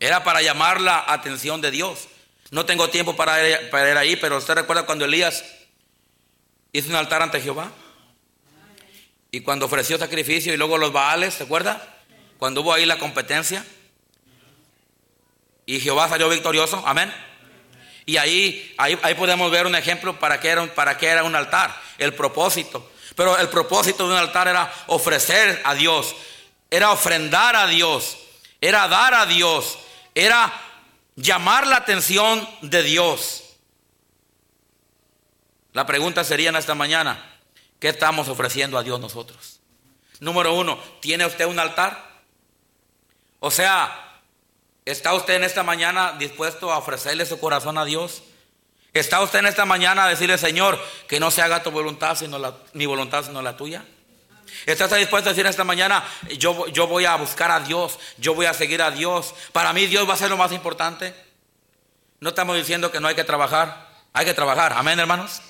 [0.00, 2.08] Era para llamar la atención de Dios.
[2.50, 5.44] No tengo tiempo para ir, para ir ahí, pero usted recuerda cuando Elías
[6.72, 7.70] hizo un altar ante Jehová.
[9.30, 11.86] Y cuando ofreció sacrificio y luego los Baales, ¿se acuerda?
[12.38, 13.62] Cuando hubo ahí la competencia.
[15.66, 17.12] Y Jehová salió victorioso, amén.
[18.06, 21.36] Y ahí, ahí, ahí podemos ver un ejemplo para qué, era, para qué era un
[21.36, 22.90] altar, el propósito.
[23.16, 26.14] Pero el propósito de un altar era ofrecer a Dios,
[26.70, 28.18] era ofrendar a Dios,
[28.60, 29.78] era dar a Dios,
[30.14, 30.52] era
[31.16, 33.42] llamar la atención de Dios.
[35.72, 37.38] La pregunta sería en esta mañana,
[37.80, 39.60] ¿qué estamos ofreciendo a Dios nosotros?
[40.20, 42.22] Número uno, ¿tiene usted un altar?
[43.40, 44.20] O sea,
[44.84, 48.22] ¿está usted en esta mañana dispuesto a ofrecerle su corazón a Dios?
[49.00, 52.38] ¿Está usted en esta mañana a decirle, Señor, que no se haga tu voluntad, sino
[52.38, 53.84] la, mi voluntad, sino la tuya?
[54.64, 56.02] ¿Estás dispuesto a decir esta mañana,
[56.38, 59.34] yo, yo voy a buscar a Dios, yo voy a seguir a Dios?
[59.52, 61.14] Para mí Dios va a ser lo más importante.
[62.20, 65.42] No estamos diciendo que no hay que trabajar, hay que trabajar, amén hermanos.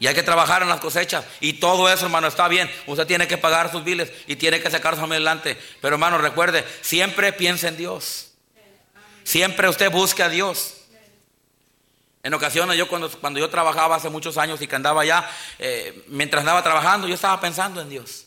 [0.00, 1.24] Y hay que trabajar en las cosechas.
[1.40, 2.70] Y todo eso, hermano, está bien.
[2.86, 5.58] Usted tiene que pagar sus biles y tiene que sacar su adelante.
[5.80, 8.30] Pero, hermano, recuerde, siempre piense en Dios.
[9.24, 10.77] Siempre usted busque a Dios.
[12.22, 15.28] En ocasiones yo cuando, cuando yo trabajaba hace muchos años y que andaba allá,
[15.58, 18.26] eh, mientras andaba trabajando, yo estaba pensando en Dios.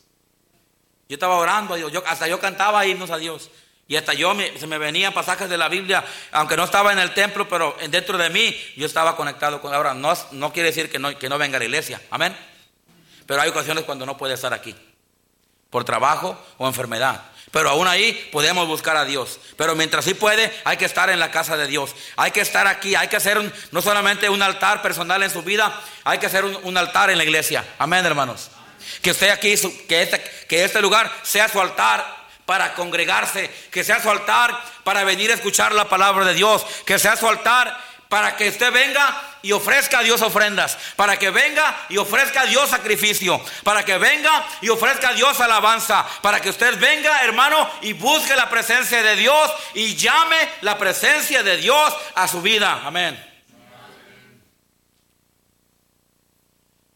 [1.09, 3.51] Yo estaba orando a Dios, yo, hasta yo cantaba himnos a Dios.
[3.91, 7.13] Y hasta yo se me venían pasajes de la Biblia, aunque no estaba en el
[7.13, 9.93] templo, pero dentro de mí yo estaba conectado con ahora.
[9.93, 12.33] No, no quiere decir que no, que no venga a la iglesia, amén.
[13.25, 14.73] Pero hay ocasiones cuando no puede estar aquí,
[15.69, 17.21] por trabajo o enfermedad.
[17.51, 19.39] Pero aún ahí podemos buscar a Dios.
[19.57, 21.93] Pero mientras sí puede, hay que estar en la casa de Dios.
[22.15, 22.95] Hay que estar aquí.
[22.95, 23.39] Hay que hacer
[23.71, 27.25] no solamente un altar personal en su vida, hay que hacer un, altar en la
[27.25, 27.65] iglesia.
[27.77, 28.49] Amén, hermanos.
[29.01, 29.53] Que usted aquí,
[29.87, 35.03] que este, que este lugar sea su altar para congregarse, que sea su altar para
[35.03, 37.77] venir a escuchar la palabra de Dios, que sea su altar
[38.11, 42.45] para que usted venga y ofrezca a Dios ofrendas, para que venga y ofrezca a
[42.45, 47.71] Dios sacrificio, para que venga y ofrezca a Dios alabanza, para que usted venga, hermano,
[47.79, 52.81] y busque la presencia de Dios y llame la presencia de Dios a su vida.
[52.83, 53.15] Amén.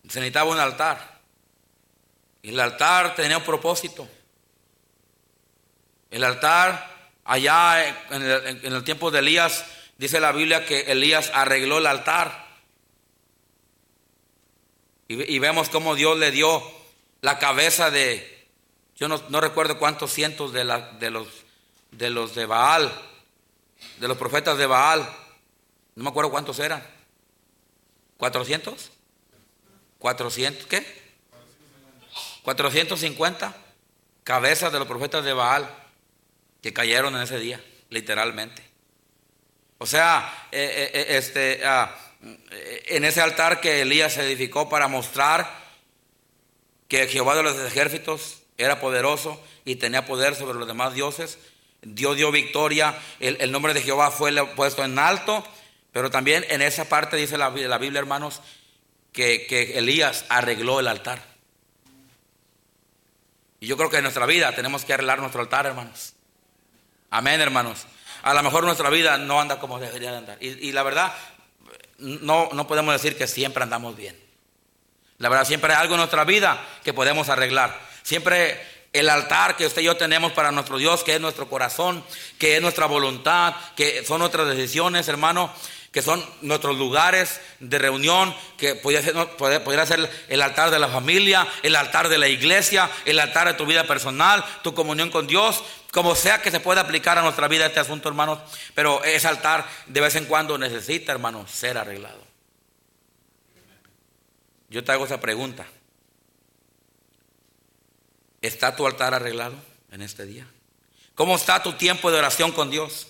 [0.09, 1.21] Se necesitaba un altar.
[2.41, 4.05] Y el altar tenía un propósito.
[6.11, 6.89] El altar,
[7.23, 9.63] allá en el, en el tiempo de Elías,
[9.97, 12.45] Dice la Biblia que Elías arregló el altar.
[15.07, 16.63] Y, vemos cómo Dios le dio
[17.21, 18.47] la cabeza de,
[18.95, 20.65] yo no, recuerdo cuántos cientos de,
[20.99, 21.27] de, los,
[21.91, 22.91] de los de Baal,
[23.99, 25.07] de los profetas de Baal.
[25.93, 26.83] No me acuerdo cuántos eran.
[28.17, 28.89] ¿400?
[29.99, 31.05] ¿400 qué?
[32.43, 33.55] 450
[34.23, 35.69] cabezas de los profetas de Baal
[36.61, 38.74] que cayeron en ese día, literalmente.
[39.85, 41.95] O sea, eh, eh, eh, este, ah,
[42.87, 45.47] en ese altar que Elías edificó para mostrar
[46.87, 51.37] que Jehová de los ejércitos era poderoso y tenía poder sobre los demás dioses,
[51.83, 55.47] Dios dio victoria, el, nombre de Jehová fue puesto en alto,
[55.91, 58.41] pero también en esa parte dice la, la Biblia, hermanos,
[59.13, 61.21] que, que Elías arregló el altar.
[63.59, 66.13] Y yo creo que en nuestra vida tenemos que arreglar nuestro altar, hermanos.
[67.11, 67.85] Amén, hermanos
[68.25, 70.37] a lo mejor nuestra vida no anda como debería de andar.
[70.41, 71.13] Y, la verdad,
[71.99, 74.19] no, no podemos decir que siempre andamos bien.
[75.19, 77.79] La verdad, siempre hay algo en nuestra vida que podemos arreglar.
[78.01, 78.59] Siempre
[78.93, 82.03] el altar que usted y yo tenemos para nuestro Dios, que es nuestro corazón,
[82.39, 85.53] que es nuestra voluntad, que son nuestras decisiones, hermano,
[85.91, 89.15] que son nuestros lugares de reunión, que podría ser,
[89.87, 93.67] ser el altar de la familia, el altar de la iglesia, el altar de tu
[93.67, 95.63] vida personal, tu comunión con Dios,
[95.95, 98.39] como sea que se pueda aplicar a nuestra vida este asunto, hermanos,
[98.73, 102.21] pero ese altar de vez en cuando necesita, hermanos, ser arreglado.
[104.67, 105.65] Yo te hago esa pregunta.
[108.41, 109.55] ¿Está tu altar arreglado
[109.89, 110.45] en este día?
[111.15, 113.07] ¿Cómo está tu tiempo de oración con Dios?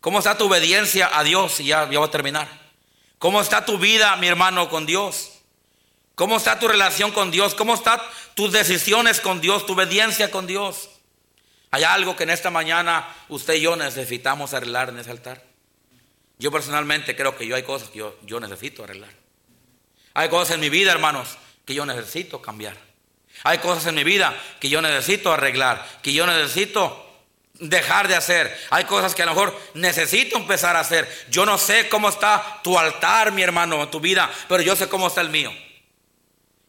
[0.00, 1.58] ¿Cómo está tu obediencia a Dios?
[1.58, 2.48] Y ya, ya voy a terminar.
[3.18, 5.32] ¿Cómo está tu vida, mi hermano, con Dios?
[6.14, 7.56] ¿Cómo está tu relación con Dios?
[7.56, 8.00] ¿Cómo están
[8.34, 10.90] tus decisiones con Dios, tu obediencia con Dios?
[11.70, 15.42] Hay algo que en esta mañana usted y yo necesitamos arreglar en ese altar.
[16.38, 19.10] Yo personalmente creo que yo hay cosas que yo, necesito arreglar.
[20.14, 22.76] Hay cosas en mi vida, hermanos, que yo necesito cambiar.
[23.44, 27.04] Hay cosas en mi vida que yo necesito arreglar, que yo necesito
[27.54, 28.56] dejar de hacer.
[28.70, 31.08] Hay cosas que a lo mejor necesito empezar a hacer.
[31.28, 35.08] Yo no sé cómo está tu altar, mi hermano, tu vida, pero yo sé cómo
[35.08, 35.52] está el mío.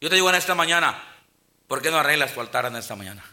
[0.02, 1.02] Yo te digo en esta mañana,
[1.68, 3.24] ¿por qué no arreglas tu altar en esta mañana?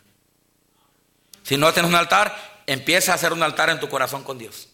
[1.47, 2.37] Si no tienes un altar,
[2.67, 4.69] empieza a hacer un altar en tu corazón con Dios.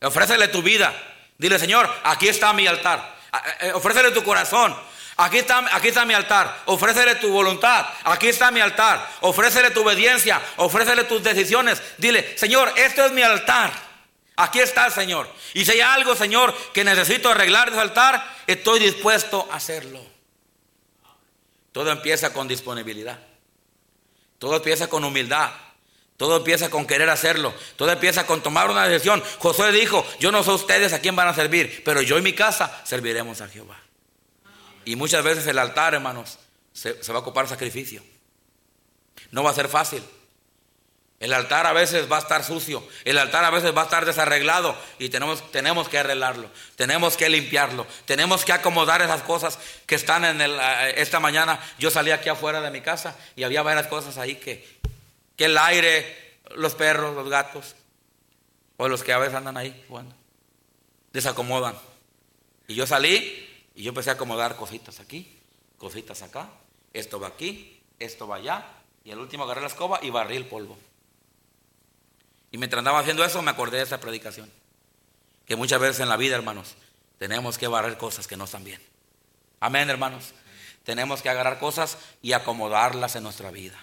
[0.00, 0.94] Ofrécele tu vida.
[1.36, 3.18] Dile, Señor, aquí está mi altar.
[3.60, 4.74] Eh, ofrécele tu corazón.
[5.18, 6.62] Aquí está, aquí está mi altar.
[6.64, 7.86] Ofrécele tu voluntad.
[8.04, 9.06] Aquí está mi altar.
[9.20, 10.40] Ofrécele tu obediencia.
[10.56, 11.82] Ofrécele tus decisiones.
[11.98, 13.70] Dile, Señor, esto es mi altar.
[14.36, 15.30] Aquí está, Señor.
[15.52, 20.00] Y si hay algo, Señor, que necesito arreglar de ese altar, estoy dispuesto a hacerlo.
[21.72, 23.18] Todo empieza con disponibilidad.
[24.40, 25.50] Todo empieza con humildad.
[26.16, 27.54] Todo empieza con querer hacerlo.
[27.76, 29.22] Todo empieza con tomar una decisión.
[29.38, 32.32] Josué dijo, yo no sé ustedes a quién van a servir, pero yo y mi
[32.32, 33.78] casa serviremos a Jehová.
[34.86, 36.38] Y muchas veces el altar, hermanos,
[36.72, 38.02] se, va a ocupar sacrificio.
[39.30, 40.02] No va a ser fácil.
[41.20, 44.06] El altar a veces va a estar sucio, el altar a veces va a estar
[44.06, 49.96] desarreglado y tenemos, tenemos que arreglarlo, tenemos que limpiarlo, tenemos que acomodar esas cosas que
[49.96, 50.52] están en el...
[50.58, 54.36] Eh, esta mañana yo salí aquí afuera de mi casa y había varias cosas ahí
[54.36, 54.66] que,
[55.36, 57.76] que el aire, los perros, los gatos,
[58.78, 60.14] o los que a veces andan ahí jugando,
[61.12, 61.76] desacomodan.
[62.66, 65.38] Y yo salí y yo empecé a acomodar cositas aquí,
[65.76, 66.48] cositas acá,
[66.94, 68.64] esto va aquí, esto va allá,
[69.04, 70.78] y al último agarré la escoba y barrí el polvo.
[72.50, 74.50] Y mientras andaba haciendo eso me acordé de esa predicación.
[75.46, 76.76] Que muchas veces en la vida, hermanos,
[77.18, 78.80] tenemos que barrer cosas que no están bien.
[79.60, 80.32] Amén, hermanos.
[80.84, 83.78] Tenemos que agarrar cosas y acomodarlas en nuestra vida.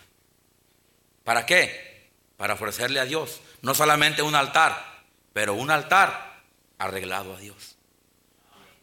[1.24, 2.10] ¿Para qué?
[2.38, 5.04] Para ofrecerle a Dios no solamente un altar,
[5.34, 6.42] pero un altar
[6.78, 7.76] arreglado a Dios.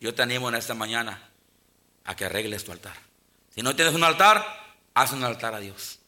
[0.01, 1.31] Yo te animo en esta mañana
[2.05, 2.95] a que arregles tu altar.
[3.55, 4.45] Si no tienes un altar,
[4.95, 5.99] haz un altar a Dios.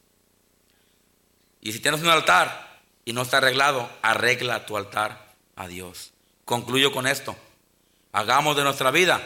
[1.61, 2.76] Y si tienes un altar
[3.07, 6.13] y no está arreglado, arregla tu altar a Dios.
[6.45, 7.37] Concluyo con esto.
[8.13, 9.23] Hagamos de nuestra vida,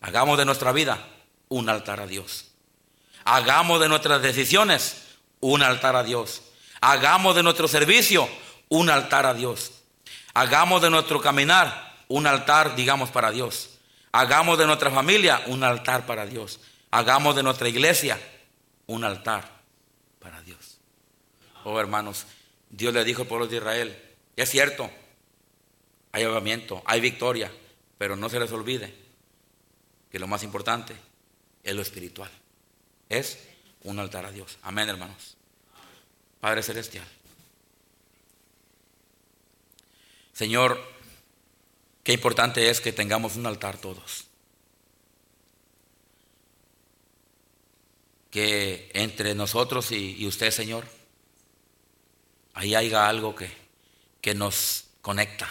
[0.00, 0.98] hagamos de nuestra vida
[1.48, 2.52] un altar a Dios.
[3.24, 6.42] Hagamos de nuestras decisiones un altar a Dios.
[6.80, 8.26] Hagamos de nuestro servicio
[8.70, 9.72] un altar a Dios.
[10.32, 13.78] Hagamos de nuestro caminar un altar, digamos, para Dios.
[14.10, 16.60] Hagamos de nuestra familia un altar para Dios.
[16.90, 18.18] Hagamos de nuestra iglesia
[18.86, 19.46] un altar
[20.18, 20.78] para Dios.
[21.64, 22.26] Oh hermanos,
[22.70, 24.02] Dios le dijo al pueblo de Israel,
[24.36, 24.90] es cierto,
[26.12, 27.52] hay avivamiento, hay victoria,
[27.98, 28.94] pero no se les olvide
[30.10, 30.94] que lo más importante
[31.62, 32.30] es lo espiritual.
[33.08, 33.38] Es
[33.82, 34.58] un altar a Dios.
[34.62, 35.36] Amén, hermanos.
[36.40, 37.06] Padre Celestial.
[40.32, 40.80] Señor,
[42.02, 44.24] Qué importante es que tengamos un altar todos.
[48.30, 50.86] Que entre nosotros y, usted, Señor,
[52.54, 53.50] ahí haya algo que,
[54.20, 55.48] que nos conecta.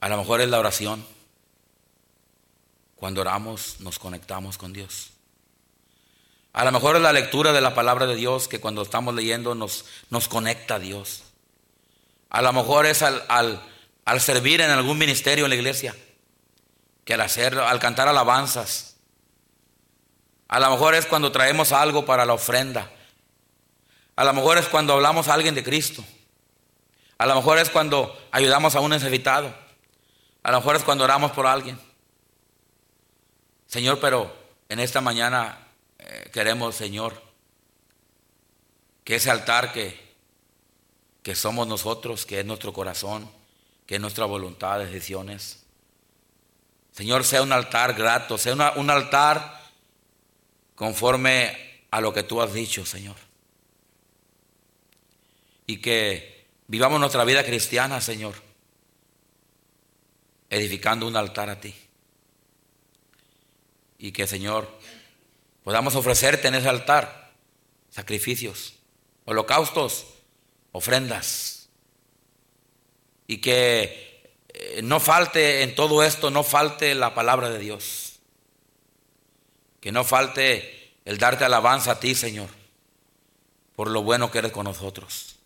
[0.00, 1.04] A lo mejor es la oración.
[2.96, 5.10] Cuando oramos nos conectamos con Dios.
[6.52, 9.54] A lo mejor es la lectura de la palabra de Dios que cuando estamos leyendo
[9.54, 11.22] nos, nos conecta a Dios.
[12.28, 13.24] A lo mejor es al,
[14.04, 15.94] al servir en algún ministerio en la iglesia,
[17.04, 18.96] que al hacer, al cantar alabanzas.
[20.48, 22.90] A lo mejor es cuando traemos algo para la ofrenda.
[24.20, 26.04] A lo mejor es cuando hablamos a alguien de Cristo.
[27.16, 29.50] A lo mejor es cuando ayudamos a un necesitado.
[30.42, 31.80] A lo mejor es cuando oramos por alguien.
[33.66, 34.30] Señor, pero
[34.68, 35.68] en esta mañana
[35.98, 37.18] eh, queremos, Señor,
[39.04, 39.98] que ese altar que,
[41.22, 43.26] que somos nosotros, que es nuestro corazón,
[43.86, 45.64] que nuestra voluntad, decisiones.
[46.92, 49.62] Señor, sea un altar grato, sea un altar
[50.74, 53.29] conforme a lo que tú has dicho, Señor.
[55.70, 58.34] Y que vivamos nuestra vida cristiana, Señor,
[60.48, 61.72] edificando un altar a ti.
[63.96, 64.68] Y que, Señor,
[65.62, 67.30] podamos ofrecerte en ese altar
[67.88, 68.74] sacrificios,
[69.26, 70.06] holocaustos,
[70.72, 71.68] ofrendas
[73.28, 78.18] y que eh, no falte en todo esto, no falte la palabra de Dios.
[79.80, 82.48] Que no falte el darte alabanza a ti, Señor,
[83.76, 85.36] por lo bueno que eres con nosotros.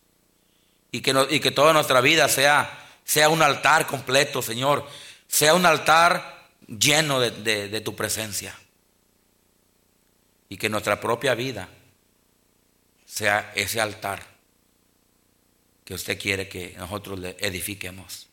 [0.95, 2.71] Y que, toda nuestra vida sea,
[3.03, 4.87] sea un altar completo, Señor.
[5.27, 7.33] Sea un altar lleno de,
[7.69, 8.57] de tu presencia.
[10.49, 11.69] Y que nuestra propia vida
[13.07, 14.23] sea ese altar
[15.85, 18.29] que usted quiere que nosotros le edifiquemos.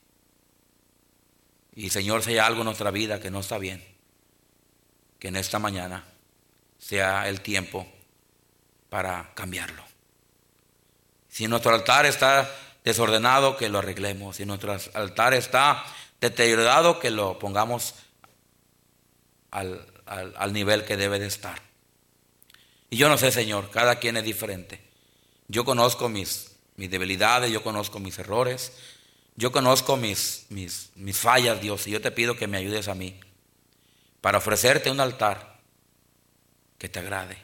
[1.74, 3.84] Y Señor, si hay algo en nuestra vida que no está bien,
[5.18, 6.06] que en esta mañana
[6.78, 7.92] sea el tiempo
[8.88, 9.91] para cambiarlo.
[11.32, 12.54] Si nuestro altar está
[12.84, 14.36] desordenado, que lo arreglemos.
[14.36, 15.84] Si nuestro altar está
[16.20, 17.96] deteriorado, que lo pongamos
[19.50, 21.62] al, al nivel que debe de estar.
[22.90, 24.82] Y yo no sé, Señor, cada quien es diferente.
[25.48, 28.74] Yo conozco mis, mis debilidades, yo conozco mis errores,
[29.36, 32.96] yo conozco mis, mis, mis fallas, Dios, y yo te pido que me ayudes a
[32.96, 33.20] mí
[34.20, 35.60] para ofrecerte un altar
[36.78, 37.38] que te agrade.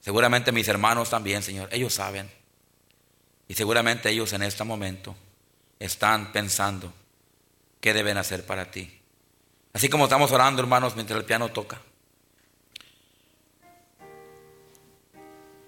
[0.00, 2.30] Seguramente mis hermanos también, Señor, ellos saben.
[3.48, 5.14] Y seguramente ellos en este momento
[5.78, 6.92] están pensando
[7.80, 9.00] qué deben hacer para ti.
[9.72, 11.80] Así como estamos orando, hermanos, mientras el piano toca.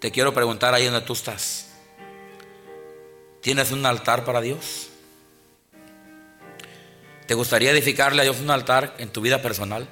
[0.01, 1.69] Te quiero preguntar ahí donde tú estás.
[3.43, 4.89] ¿Tienes un altar para Dios?
[7.27, 9.87] ¿Te gustaría edificarle a Dios un altar en tu vida personal?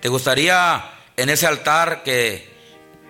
[0.00, 2.47] ¿Te gustaría en ese altar que,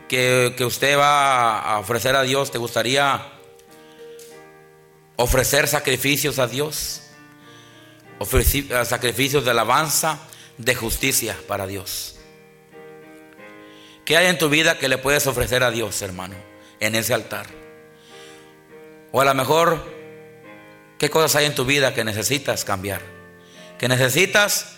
[0.09, 3.25] que, usted va a ofrecer a Dios, te gustaría
[5.17, 7.03] ofrecer sacrificios a Dios?
[8.19, 10.19] Ofrecer eh, sacrificios de alabanza,
[10.57, 12.17] de justicia para Dios.
[14.05, 16.35] ¿Qué hay en tu vida que le puedes ofrecer a Dios, hermano,
[16.81, 17.47] en ese altar?
[19.13, 19.85] O a lo mejor,
[20.99, 23.03] ¿qué cosas hay en tu vida que necesitas cambiar?
[23.79, 24.77] Que necesitas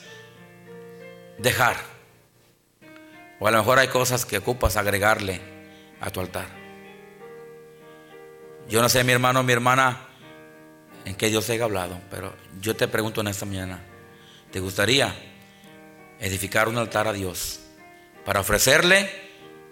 [1.38, 1.89] dejar.
[3.40, 5.40] O a lo mejor hay cosas que ocupas agregarle
[6.00, 6.46] a tu altar.
[8.68, 10.06] Yo no sé, mi hermano, mi hermana,
[11.04, 13.80] en qué Dios haya hablado, pero yo te pregunto en esta mañana,
[14.52, 15.12] ¿te gustaría
[16.20, 17.60] edificar un altar a Dios?
[18.24, 19.10] para ofrecerle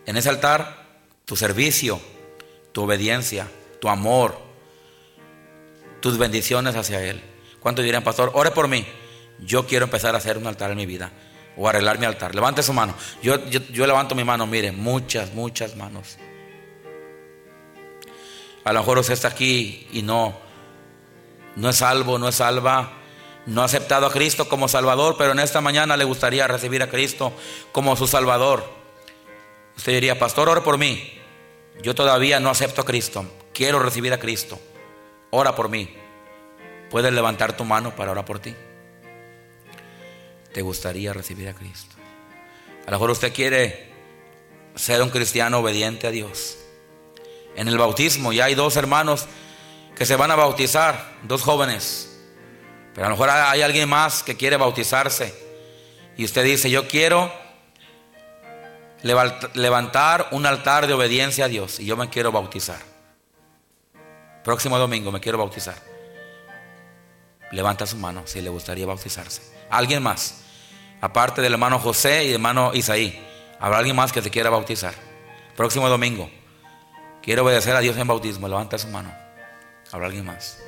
[0.07, 0.87] en ese altar
[1.25, 2.01] tu servicio,
[2.73, 3.49] tu obediencia,
[3.81, 4.39] tu amor,
[6.01, 7.23] tus bendiciones hacia Él.
[7.61, 8.87] ¿Cuántos dirían, pastor, ore por mí?
[9.41, 11.13] Yo quiero empezar a hacer un altar en mi vida
[11.59, 12.35] o arreglar mi altar.
[12.35, 12.95] Levante su mano.
[13.23, 16.17] Yo, yo, levanto mi mano, mire, muchas, muchas manos.
[18.65, 20.35] A lo mejor usted está aquí y no,
[21.57, 22.99] no es salvo, no es salva
[23.49, 26.91] no ha aceptado a Cristo como Salvador, pero en esta mañana le gustaría recibir a
[26.91, 27.33] Cristo
[27.73, 28.63] como su Salvador.
[29.75, 31.19] Usted diría, pastor, ora por mí.
[31.81, 33.25] Yo todavía no acepto a Cristo.
[33.55, 34.61] Quiero recibir a Cristo.
[35.31, 35.97] Ora por mí.
[36.91, 38.55] Puedes levantar tu mano para orar por ti.
[40.59, 41.95] ¿Te gustaría recibir a Cristo?
[42.85, 43.93] A lo mejor usted quiere
[44.75, 46.59] ser un cristiano obediente a Dios.
[47.55, 49.27] En el bautismo ya hay dos hermanos
[49.95, 52.19] que se van a bautizar, dos jóvenes.
[52.93, 55.33] Pero a lo mejor hay alguien más que quiere bautizarse.
[56.17, 57.33] Y usted dice, yo quiero
[59.55, 62.81] levantar un altar de obediencia a Dios y yo me quiero bautizar.
[64.43, 65.81] Próximo domingo me quiero bautizar.
[67.53, 69.41] Levanta su mano si le gustaría bautizarse.
[69.71, 70.48] ¿Alguien más?
[71.01, 73.25] Aparte del hermano José y del hermano Isaí.
[73.61, 74.95] ¿Habrá alguien más que se quiera bautizar?
[75.57, 76.31] Próximo domingo.
[77.23, 78.49] Quiero obedecer a Dios en bautismo.
[78.49, 79.13] Levanta su mano.
[79.93, 80.59] ¿Habrá alguien más?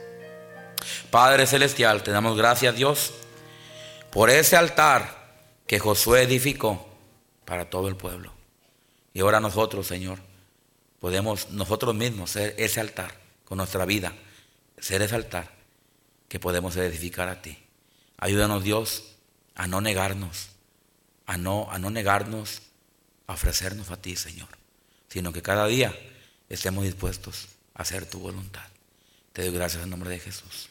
[1.10, 3.12] Padre Celestial, te damos gracias Dios
[4.10, 5.20] por ese altar
[5.66, 6.88] que Josué edificó
[7.44, 8.32] para todo el pueblo.
[9.12, 10.18] Y ahora nosotros, Señor,
[11.00, 13.12] podemos nosotros mismos ser ese altar
[13.44, 14.12] con nuestra vida,
[14.78, 15.48] ser ese altar
[16.28, 17.58] que podemos edificar a ti.
[18.18, 19.09] Ayúdanos Dios
[19.60, 20.48] a no negarnos,
[21.26, 22.62] a no, a no negarnos
[23.26, 24.48] a ofrecernos a ti, Señor,
[25.10, 25.94] sino que cada día
[26.48, 28.66] estemos dispuestos a hacer tu voluntad.
[29.34, 30.69] Te doy gracias en nombre de Jesús.